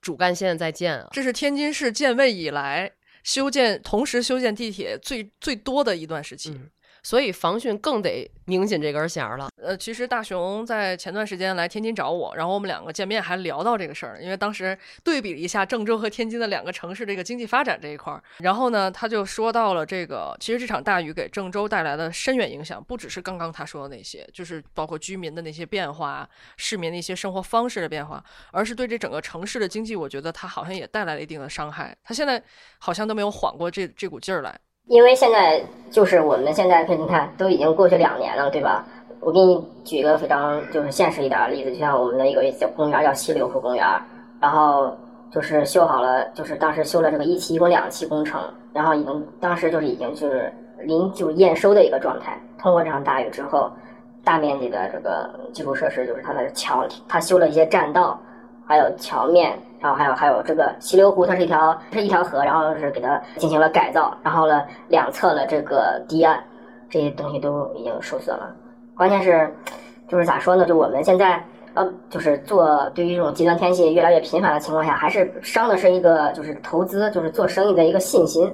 [0.00, 1.08] 主干线在建啊。
[1.12, 2.90] 这是天津市建位以来
[3.22, 6.50] 修建同时修建地铁最最多的一段时期。
[6.50, 6.70] 嗯
[7.04, 9.48] 所以防汛更得拧紧这根弦儿了。
[9.62, 31.94] 呃，其实大熊在前段时间来天津找我，然后我们两个见面还聊到这个事儿，因为当时对比了一下郑州和天津的两个城市这个经济发展这一块儿，然后呢，他就说到了这个，其实这场大雨给郑州带来的深远影响，不只是刚刚他说的那些，就是包括居民的那些变化、市民的一些生活方式的变化，而是对这整个城市的经济，我觉得它好像也带来了一定的伤害。
[32.02, 32.42] 他现在
[32.78, 34.58] 好像都没有缓过这这股劲儿来。
[34.86, 38.84] 因为现在就是我们现在，你看都已经过去两年了，对吧？
[39.20, 43.86] 我给你举一个非常就是现实一点的例子，就像我们的一个小公园叫西柳河公园，
[44.38, 44.94] 然后
[45.30, 48.38] 就是修好了，就是当时修了这个一期一共两期工程，
[48.74, 52.38] 然后已经当时就是已经就是临就验收的一个状态。
[52.58, 53.70] 通过这场大雨之后，
[54.22, 58.20] 大面积的这个基础设施，就是它的桥，它修了一些栈道，
[58.66, 66.42] 还有桥面，然后还有还有这个溪流湖，它是一条是一条河，然后是给它进行了改造，然后呢两侧的这个堤岸
[66.88, 68.50] 这些东西都已经受损了。
[68.96, 69.54] 关键是
[70.08, 70.64] 就是咋说呢？
[70.64, 71.38] 就我们现在
[71.74, 78.50] 呃，就是做对于这种极端天气越来越频繁的情况下，还是伤的是一个就是投资，就是做生意的一个信心。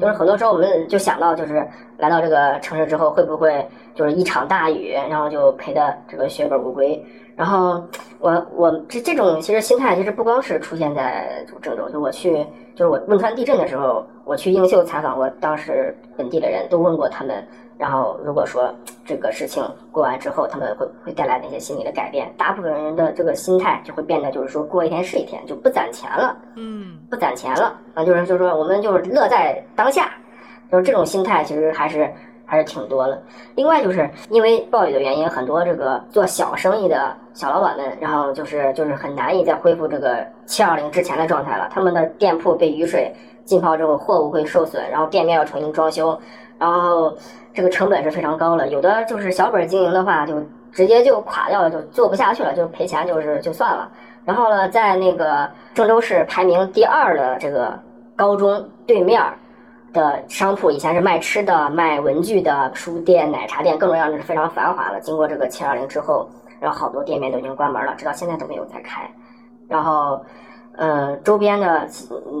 [0.00, 1.64] 就是很多时候我们就想到，就是
[1.96, 3.64] 来到这个城市之后，会不会
[3.94, 7.00] 就是一场大雨，然后就赔的这个血本无归。
[7.36, 7.82] 然后
[8.18, 17.42] 我我这这种其实心态其实不光是出现在郑州，就我去就是我汶川地震的时候，我去映秀采访过当时本地的人，都问过他们，
[17.78, 18.72] 然后如果说
[19.04, 22.32] 这个事情过完之后，他们会会带来哪些心理的改变？
[22.36, 26.36] 大部分人的这个心态就会变得就是说过一天是一天，就不攒钱了。
[26.56, 30.12] 嗯，不攒钱了啊，就是就是说我们就是乐在当下，
[30.70, 32.12] 就是这种心态其实还是
[32.52, 33.18] 还是挺多的。
[33.54, 41.66] 另外就是因为暴雨的原因，很多这个做小生意的小老板们，然后就是就是很难以再恢复这个七二零之前的状态了。
[41.72, 43.10] 他们的店铺被雨水
[43.46, 46.20] 浸泡之后，货物会受损，然后店面要重新装修，
[46.58, 47.16] 然后
[47.54, 48.68] 这个成本是非常高了。
[48.68, 50.34] 有的就是小本经营的话，就
[50.70, 53.90] 直接就垮掉了，就做不下去了，就赔钱就是就算了。
[54.26, 57.80] 然后呢，在那个郑州市排名第二的这个
[58.14, 59.38] 高中对面儿
[59.92, 65.00] 的商铺，以前是卖吃的、卖文具的、书店、奶茶店，各种样的是非常繁华的。
[65.00, 66.28] 经过这个七二零之后，
[66.60, 69.02] 然后好多店面都已经关门了，直到现在都没有再开。
[69.68, 70.20] 然后，
[70.76, 71.86] 呃，周边的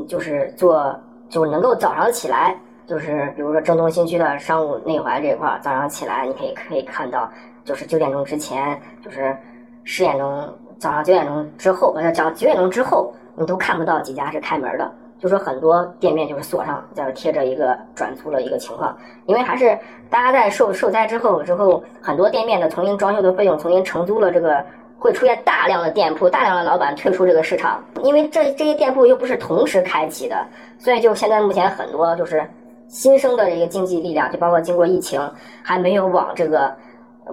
[0.08, 0.98] 就是做
[1.28, 7.30] 就能够早上起来，就是比如说郑东新区的商务内环这一块儿，早上起来你可以可以看到，
[7.64, 9.36] 就是九点钟之前，就是
[9.84, 10.48] 十点钟
[10.78, 14.92] 早上九点钟之后，呃，早上九点钟之后，你都看不到几家是开门的。
[15.22, 19.78] 就说很多店面就是锁上，就是贴着一个转租的一个情况，因为还是
[20.10, 24.60] 大家在受受灾之后之后，很多店面的重新装修的费用重新承租了，这个
[24.98, 30.44] 会出现大量的店铺，大量的老板退出这个市场，因为这这些店铺又不是同时开启的，
[30.76, 32.44] 所以就现在目前很多就是
[32.88, 35.20] 新生的一个经济力量，就包括经过疫情
[35.62, 36.74] 还没有往这个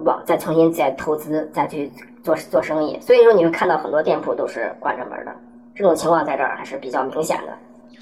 [0.04, 1.90] 往再重新再投资再去
[2.22, 5.32] 做做生意，所以说你会看到很多店铺都是关着门的，
[5.74, 7.52] 这种情况在这儿还是比较明显的。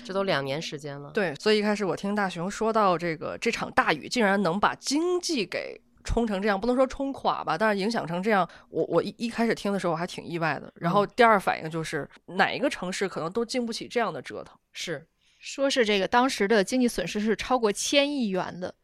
[0.09, 1.11] 这都两年时间了。
[1.11, 10.73] 对，所以一开始我听大熊说到这个这场大雨竟然能把经济给冲成这样，不能说冲垮吧，但是影响成这样，我我一一开始听的时候我还挺意外的。
[10.77, 14.57] 然后第二反应就是哪一个城市可能都经不起这样的折腾。
[14.73, 15.07] 是，
[15.39, 18.75] 说是这个当时的经济损失是超过千亿元的，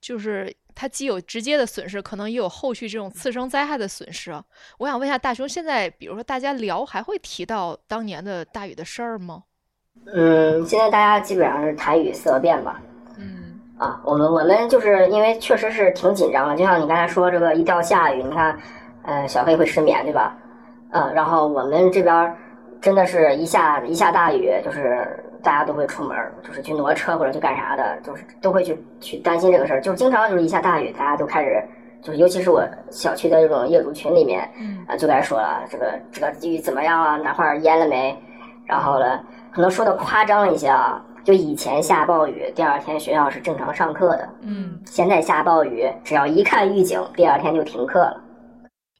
[0.00, 4.42] 就是它既有直接的损失，可能也有后续这种次生灾害的损失啊。
[4.78, 9.44] 我想问一下大雄，现在比如说大家聊还会提到当年的大雨的事儿吗？
[10.12, 12.80] 嗯，现在大家基本上是台语色变吧。
[13.18, 18.58] 嗯啊，我们我们就是因为确实是挺紧张的，就像你刚才说这个一到下雨，你看，
[19.02, 20.36] 呃，小黑会失眠对吧？
[20.90, 22.36] 嗯，然后我们这边儿
[22.80, 31.62] 真的是一下一下大雨，就是大家都会出门儿，就是去挪车或者去干啥的，就是都会去去担心这个事儿，就是经常就是一下大雨，大家都开始。
[32.02, 37.16] 就是，尤其是我小区的这种业主群里面，嗯啊，就该说了，这个这个雨怎么样啊？
[37.18, 38.18] 哪块儿淹了没？
[38.64, 39.20] 然后呢，
[39.52, 48.22] 可能说的夸张一些啊，就以前下暴雨，第二天学校是正常上课的，嗯，现在下暴雨，只要一看预警，第二天就停课了。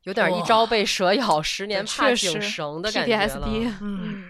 [0.05, 3.47] 有点一朝被蛇咬，十年怕井绳的感觉了。
[3.47, 4.25] PTSD，嗯，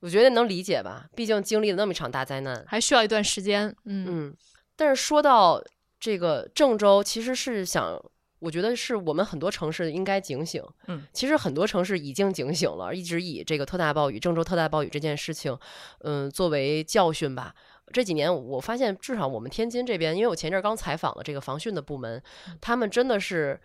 [0.00, 2.62] 我觉得能理解吧，毕竟经历了那么一场大灾难。
[2.66, 3.74] 还需要一段时间。
[3.86, 4.34] 嗯嗯，
[4.76, 5.62] 但是说到
[5.98, 7.98] 这个郑州，其实是想，
[8.38, 10.62] 我觉得是我们很多城市应该警醒。
[10.86, 15.58] 嗯，其实很多城市已经警醒了，一直以这个特大暴雨、郑州特大暴雨这件事情，
[16.00, 17.54] 嗯，作为教训吧。
[17.92, 22.22] 这几年我发现，至少我们天津这边，因为我前阵儿刚采访了这个防汛的部门，
[22.60, 23.58] 他们真的是，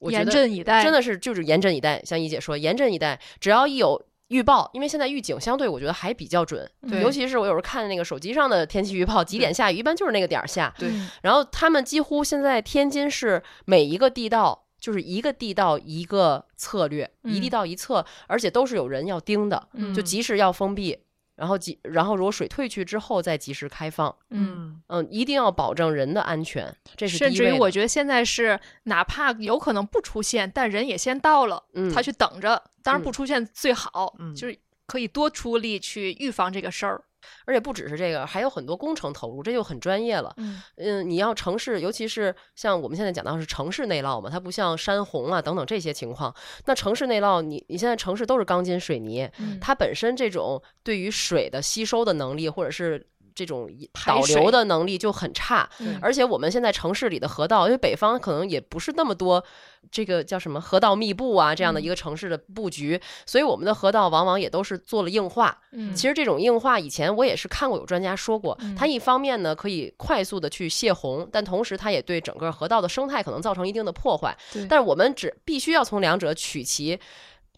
[0.00, 2.02] 严得阵以待，真的是就是严阵以待。
[2.02, 10.72] 像一姐说，严阵以待，只要一有预报，因为现在预警相对我觉得还比较准，对尤其是我有时候看那个手机上的天气预报，几点下雨，一般就是那个点儿下。
[10.78, 20.98] 对嗯然后他们几乎现在天津市每一个地道就是一个地道一个策略，一地嗯道一策，而且都是有人要盯的，嗯就及时要封闭。
[21.38, 24.82] 然后及，然后如果水退去之后再及时开放，嗯。
[24.88, 32.60] 嗯，一定要保证人的安全，这是甚至于，我觉得现在是哪怕有可能不出现，但人也先到了，嗯他去等着。
[32.82, 37.02] 当然嗯不出现最好，嗯就是可以多出力去预防这个事儿。
[37.44, 40.32] 而且不只是这个，还有很多工程投入，这就很专业了。
[40.36, 46.34] 嗯嗯，你要城市，尤其是像我们现在讲到是城市内涝嘛，它不像山洪啊等等这些情况。
[46.66, 53.06] 那城市内涝，你你现在城市都是钢筋水泥，嗯它本身这种对于水的吸收的能力，或者是
[53.38, 55.68] 这种排导流的能力就很差。
[55.78, 59.44] 嗯而且我们现在城市里的河道，因为北方可能也不是那么多
[59.92, 65.56] 这个叫什么河道密布啊这样的嗯一个城市的布局，所以我们的河道往往也都是做了硬化。
[65.70, 74.66] 嗯，其实这种硬化以前我也是看过有专家说过，它一方面呢可以快速的去泄洪，但同时它也对整个河道的生态可能造成一定的破坏对。
[74.66, 76.98] 但是我们只必须要从两者取其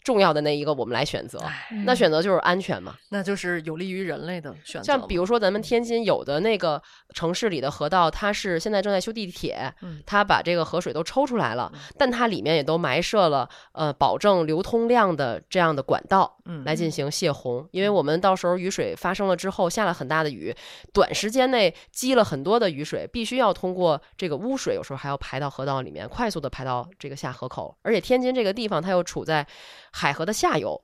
[0.03, 1.39] 重要的那一个，我们来选择。
[1.71, 4.85] 嗯那选择就是安全嘛，那就是有利于人类的选择。
[4.85, 6.81] 像比如说咱们天津有的那个
[7.13, 17.67] 城市里的河道，它是现在正在修地铁，嗯它把这个河水都抽出来了，但它里面也都埋设了呃保证流通量的这样的管道，嗯来进行泄洪。
[17.71, 20.55] 因为我们到时候雨水发生了之后，下了很大的雨，
[20.93, 27.75] 短时间内积了很多的雨水，必须要通过这个污水，有时候还要排到河道里面，快速的排到这个下河口。
[27.81, 29.45] 而且天津这个地方它又处在
[29.91, 30.83] 海河的下游，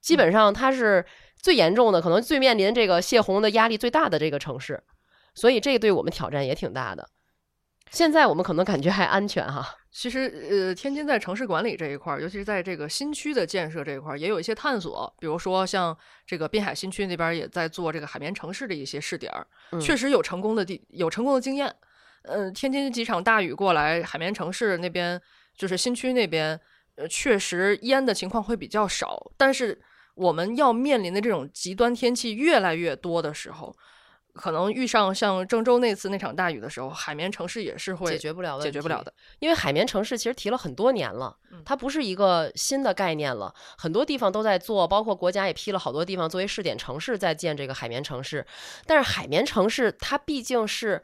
[0.00, 1.04] 基本上它是
[1.36, 4.82] 最严重的，可能最面临这个泄洪的压力最大的这个城市，
[5.34, 7.08] 所以这个对我们挑战也挺大的。
[7.90, 15.10] 现在我们可能感觉还安全哈，其实，呃，天津在城市管理这一块儿，尤其是在这个新区的建设这一块儿，也有一些探索。
[15.18, 15.96] 比如说，像
[16.26, 21.74] 这个滨海新区那边儿也在做这个海绵城市的一些试点儿，嗯确实有成功的地，有成功的经验。
[22.24, 25.18] 呃，天津几场大雨过来，海绵城市那边
[25.56, 26.60] 就是新区那边，
[26.98, 29.30] 呃，确实淹的情况会比较少。
[29.36, 29.80] 但是
[30.14, 33.72] 我们要面临的这种极端天气越来越多的时候，
[34.34, 39.12] 可能遇上像郑州那次那场大雨的时候，海绵城市也是会解决不了解决不了的。
[39.38, 48.44] 因为海绵城市其实提了很多年了，嗯它不是一个新的概念了，很多地方都在做，包括国家也批了好多地方作为试点城市在建这个海绵城市。
[48.86, 51.02] 但是海绵城市它毕竟是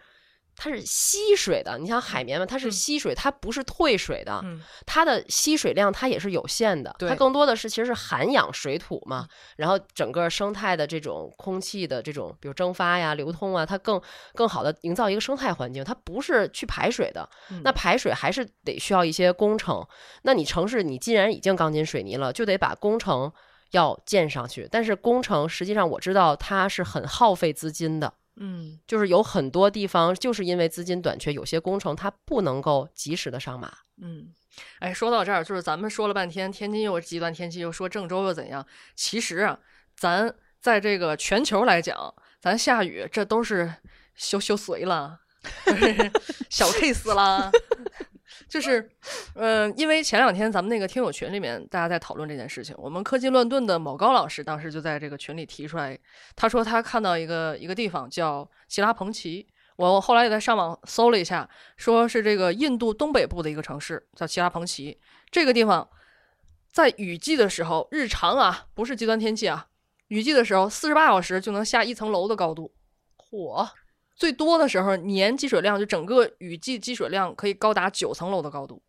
[0.56, 9.26] 它是吸水的，你像海绵嘛，它是嗯吸水，它不是退水的，嗯它的吸水量它也是有限的，它更多的是其实是涵养水土嘛，
[9.56, 14.00] 然后整个生态的这种空气的这种，比如蒸发呀、流通啊，它更
[14.34, 17.28] 更好的营造一个生态环境，它不是去排水的。
[17.50, 19.84] 嗯那排水还是得需要一些工程。
[20.22, 23.32] 那你城市你既然已经钢筋水泥了，就得把工程
[23.70, 24.68] 要建上去。
[24.70, 28.12] 但是工程实际上我知道它是很耗费资金的。
[28.36, 33.72] 嗯就是有很多地方就是因为资金短缺，有些工程它不能够及时的上马。
[34.02, 34.32] 嗯，
[34.80, 38.66] 哎，说到这儿，就是咱们说了半天，天津又是极端天气，又说郑州又怎样？
[38.96, 39.58] 其实啊，
[39.96, 43.72] 咱在这个全球来讲，咱下雨这都是
[44.16, 45.20] 修修随了，
[45.66, 46.12] 就 是
[46.50, 47.50] 小 case 啦。
[48.48, 48.90] 就是，
[49.34, 55.98] 嗯、因为前两天咱们那个听友群里面大家在讨论这件事情，我们科技乱炖的某高老师当时就在这个群里提出来，
[56.36, 59.46] 他说他看到一个一个地方叫奇拉彭奇，
[59.76, 65.00] 我后来也在上网搜了一下，说是这个印度东北部的一个城市，叫奇拉彭奇。
[65.30, 65.88] 这个地方
[66.70, 69.66] 在雨季的时候，日常啊，不是极端天气啊，
[70.08, 72.72] 雨季的时候，四十八小时就能下一层楼的高度。
[73.16, 73.68] 嚯，
[74.16, 78.82] 最多的时候，年积水量就整个雨季积水量可以高达九层楼的高度，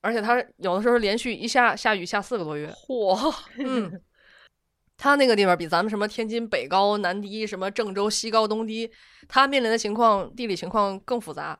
[0.00, 2.68] 而且它有的时候连续一下下雨下四个多月。
[2.86, 4.02] 嚯，嗯，
[4.98, 8.90] 它那个地方比咱们什么天津北高南低，什么郑州西高东低，
[9.28, 11.58] 它面临的情况地理情况更复杂、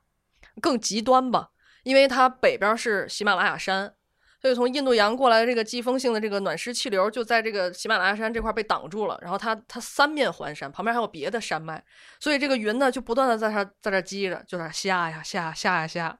[0.60, 1.50] 更极端吧，
[1.84, 3.94] 因为它北边是喜马拉雅山。
[4.44, 11.82] 所以从印度洋过来的这个季风性的这个暖湿气流就在这个喜马拉雅山这块被挡住了，然后它它三面环山，旁边还有别的山脉，
[12.20, 16.18] 所以这个云呢就不断的在它在这积着，就在下呀下下呀下。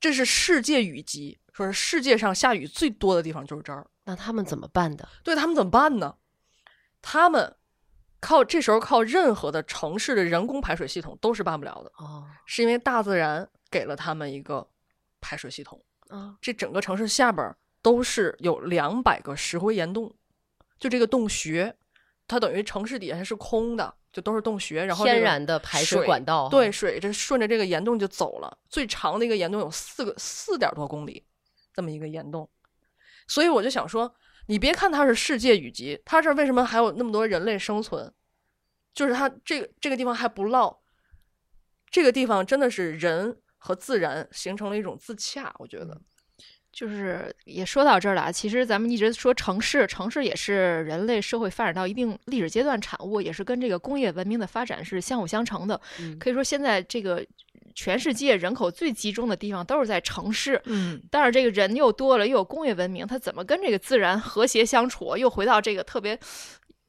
[0.00, 3.86] 这是世界雨季，说是世界上下雨最多的地方就是这儿。
[4.06, 5.08] 那他们怎么办的？
[5.22, 6.16] 对他们怎么办呢？
[7.00, 7.54] 他们
[8.18, 14.68] 靠这时候靠任何的城市的人工排水系统都是办不了的，哦，是因为大自然给了他们一个
[15.20, 15.80] 排水系统。
[16.08, 20.14] 啊，这整个城市下边都是有两百个石灰岩洞，
[20.78, 21.76] 就这个洞穴，
[22.26, 31.24] 它等于城市底下是空的，就都是洞穴，然后天然的排水水管道，对，，水这顺着这个岩洞就走了，最长的一个岩洞有四个四点多公里，
[31.72, 32.48] 这么一个岩洞，
[33.26, 34.14] 所以我就想说，
[34.46, 38.12] 你别看它是世界雨集，它这儿为什么还有那么多人类生存？
[38.94, 40.82] 就是它这个这个地方还不落，
[41.90, 46.00] 这个地方真的是人和自然形成了一种自洽，我觉得。
[46.70, 55.80] 就是也说到这儿了啊，其实咱们一直说城市，城市也是人类社会发展到一定历史阶段产物，也是跟这个工业文明的发展是相辅相成的。
[55.98, 57.26] 嗯可以说，现在这个
[57.74, 65.16] 全世界人口最集中的地方都是在城市，嗯，但是这个人又多了，又有工业文明，它怎么跟这个自然和谐相处？
[65.16, 66.16] 又回到这个特别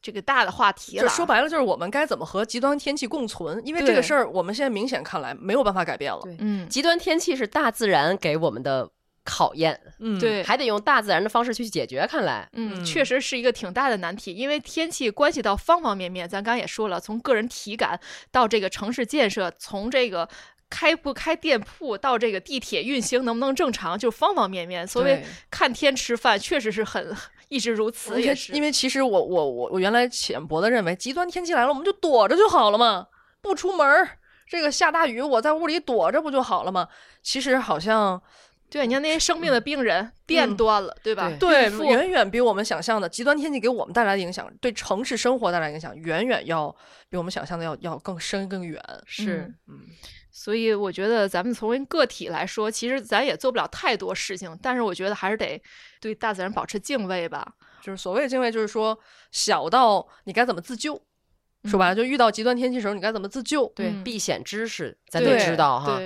[0.02, 3.62] 这个大的话题了说白了，就是我们该怎么和极端天气共存？
[3.66, 6.22] 因为这个事儿，我们现在明显看来没有办法改变了。
[6.24, 8.90] 对嗯，极端天气是大自然给我们的
[9.26, 12.08] 考验，嗯，对，还得用大自然的方式去解决。
[12.08, 16.28] 看来，嗯，嗯确实是一个挺大的难题，因为天气关系到方方面面。
[16.28, 18.00] 咱刚也说了，从个人体感
[18.32, 20.28] 到这个城市建设，从这个
[20.70, 24.88] 开不开店铺到这个地铁运行能不能正常，就方方面面。
[24.88, 27.16] 所谓看天吃饭，确实是很
[27.50, 33.08] 一直如此，也是因为其实我我我我原来浅薄的认为，极端天气来了，我们就躲着就好了嘛，
[33.42, 34.08] 不出门儿。
[34.48, 36.88] 这个下大雨，我在屋里躲着不就好了嘛？
[37.22, 38.20] 其实好像
[38.68, 41.32] 对你看那些生病的病人，电嗯断了，对吧？
[41.40, 46.76] 对远远比我们想象的极端天气给我们带来的影响，对城市生活带来影响，远远要
[47.10, 48.84] 比我们想象的要要更深更远。
[49.06, 49.82] 是嗯，
[50.40, 55.62] 所以我觉得咱们从为个体来说，其实咱也做不了太多事情，但是我觉得还是得
[56.00, 57.46] 对大自然保持敬畏吧。
[57.82, 58.98] 就是所谓的敬畏，就是说
[59.34, 60.96] 小到你该怎么自救，
[61.66, 63.68] 说白了，就遇到极端天气时候，你该怎么自救？
[63.76, 66.00] 对嗯避险知识咱对得知道哈。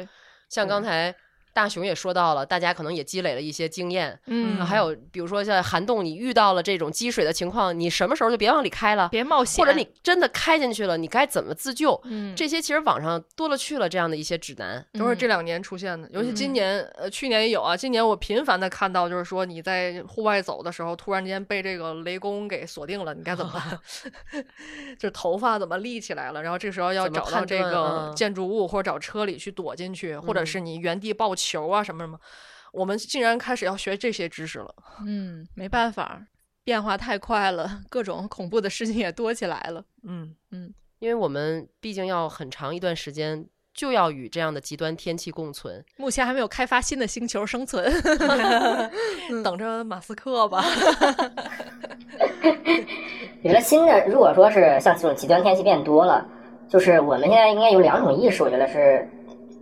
[0.49, 1.15] 像刚才
[1.53, 4.19] 大熊也说到了，大家可能也积累了一些经验。
[4.25, 11.99] 嗯，还有比如说像涵洞，你遇到了这种积水的情况，你什么时候就别往里开了，别冒险，或者你真的开进去了，你该怎么自救？
[12.05, 14.84] 嗯，这些其实网上多了去了这样的一些指南。
[14.93, 17.77] 都是这嗯两年出现的，尤其今嗯年，呃，去年也有啊。
[17.77, 23.80] 今年我频繁的看到，就是说你在户外走的时候，突然间被这个雷公给锁定了，你该怎么办？
[24.97, 32.18] 就是头发怎么立起来了，然后这时候要找到这个嗯建筑物或者找车里去躲进去，或者嗯是你原地抱球啊什么什么。
[32.72, 34.74] 我们竟然开始要学这些知识了。
[35.06, 36.20] 嗯，没办法，
[36.64, 39.84] 变化太快了，各种恐怖的事情也多起来了。
[40.03, 45.84] 嗯嗯，因为我们毕竟要很长一段时间就要与这样的极端天气共存。
[45.98, 47.84] 目前还没有开发新的星球生存。
[49.44, 50.64] 等着马斯克吧。
[53.44, 56.26] 我觉得新的，如果说是像这种极端天气变多了，
[56.68, 59.07] 就是我们现在应该有两种意识，我觉得是，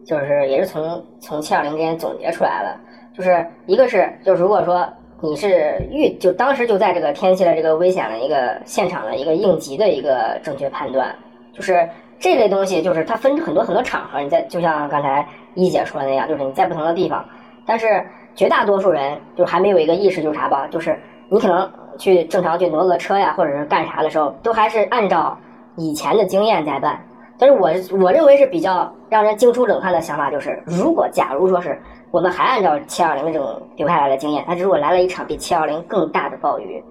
[0.06, 2.76] 就是也是从从七二零之间总结出来的，
[3.15, 4.88] 就是一个是，就如果说
[5.22, 11.15] 你是遇就当时就在这个天气的这个危险的一个现场的一个应急的一个正确判断，
[11.53, 11.88] 就是
[12.19, 17.23] 这类东西，就是它分很多很多场合，你在就像刚才一姐说的那样，就是你在不同的地方，
[17.65, 18.03] 但是
[18.34, 20.99] 绝大多数人就还没有一个意识，就是啥吧，就是
[21.30, 25.38] 你可能去正常去挪个车呀，或者是干啥的时候，都还是按照
[25.76, 26.99] 以前的经验在办。
[27.41, 31.76] 但是我我认为是比较让人惊出冷汗的想法，就是如果假如说是
[32.11, 36.84] 我们还按照七二零的这种留下来的经验，但是如果来了一场比七二零更大的暴雨，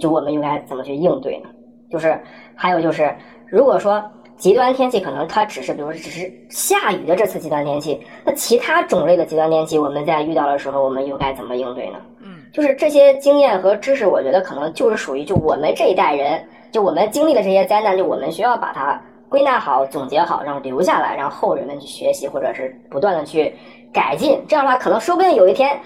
[0.00, 1.48] 就我们应该怎么去应对呢？
[1.92, 2.20] 就是
[2.56, 3.14] 还有就是，
[3.46, 4.02] 如果说
[4.36, 11.98] 极端天气可能它只是，比如说只是下雨的这次极端天气，那其他种类的极端天气，我们在遇到的时候，我们又该怎么应对呢？
[12.20, 19.00] 嗯，就是这些经验和知识，我觉得可能就是属于就我们这一代人，就我们经历的这些灾难，就我们需要把它
[19.30, 23.54] 归纳好、总结好，然后留下来，让后人们去学习，或者是不断的去
[23.92, 24.42] 改进。
[24.48, 25.80] 这样的话，可能说不定有一天，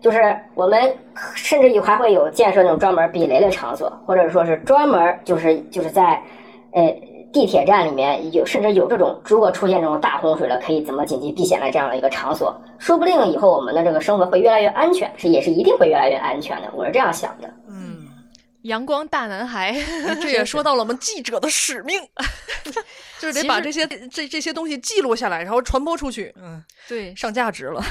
[0.00, 0.92] 就是我们
[1.34, 6.20] 甚至于还会有建设那种专门避雷的场所，或者说是专门就是就是在
[6.72, 6.92] 呃
[7.32, 17.48] 地铁站里面有，甚至有这种如果出现这种大洪水了，可以怎么紧急避险的这样的一个场所，说不定以后我们的这个生活会越来越安全，是也是一定会越来越安全的，我是这样想的。
[17.68, 17.87] 嗯，
[18.62, 19.72] 阳光大男孩，
[20.20, 22.00] 这也说到了我们记者的使命，
[23.20, 27.82] 就是得把这些这这些东西记录下来，然后传播出去，嗯，对，上价值了。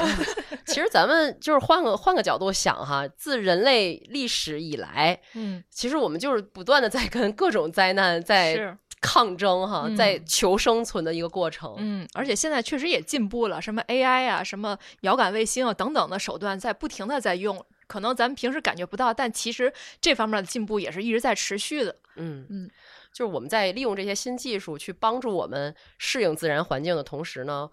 [0.65, 11.75] 其实咱们就是换个换个角度想哈，自人类历史以来，嗯，其实我们就是不断的在跟各种灾难在，抗争哈，嗯在求生存的一个过程。
[11.77, 17.65] 嗯，而且现在确实也进步了，什么 AI 啊，什么遥感卫星啊等等的手段，在不停的在用。
[17.87, 21.95] 可能咱们平时感觉不到，但其实这方面的进步也是一直在持续的。
[22.17, 22.69] 嗯嗯，
[23.13, 27.69] 就是我们在利用这些新技术去帮助我们适应自然环境的同时呢，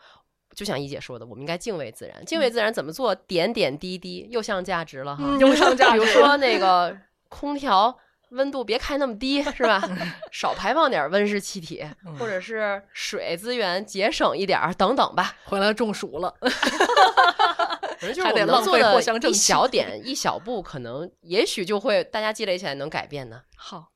[0.54, 2.24] 就像一姐说的，我们应该敬畏自然。
[2.24, 3.14] 敬畏自然怎么做？
[3.14, 5.24] 点点滴滴又上价值了哈。
[5.26, 5.98] 嗯，又上价值。
[6.00, 6.96] 比如说那 个
[7.28, 7.98] 空调
[8.30, 9.82] 温度别开那么低，是吧？
[10.30, 11.84] 少排放点儿温室气体，
[12.18, 15.34] 或者是水资源节省一点儿等等吧。
[15.44, 16.34] 回来中暑了，
[17.98, 23.40] 反正就是我还得浪费们做的一藿香正气小点、一小步，可能也许就会大家积累起来能改变呢。
[23.56, 23.92] 好，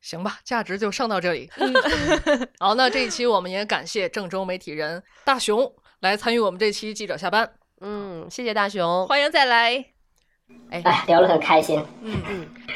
[0.00, 1.50] 行吧，价值就上到这里。
[2.58, 7.52] 好，那这一期我们也感谢郑州媒体人大熊来参与我们这期记者下班。
[7.80, 9.06] 嗯，谢谢大熊。
[9.06, 9.95] 欢迎再来。
[10.70, 11.82] 哎，聊得很开心。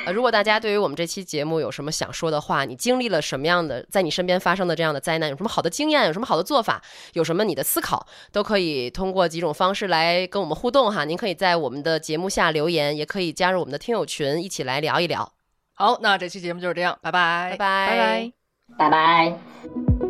[0.07, 6.81] 呃，如果大家对于我们这期节目有什么想说的话，你经历了什么样的，在你身边发生的这样的灾难，有什么好的经验，有什么好的做法，
[7.15, 11.05] 有什么你的思考，都可以通过几种方式来跟我们互动哈。
[11.05, 15.33] 您可以在我们的节目下留言，也可以加入我们的听友群，一起来聊一聊。
[15.75, 18.33] 好，那这期节目就是这样，拜拜，拜拜，拜拜。
[18.79, 20.10] 拜拜。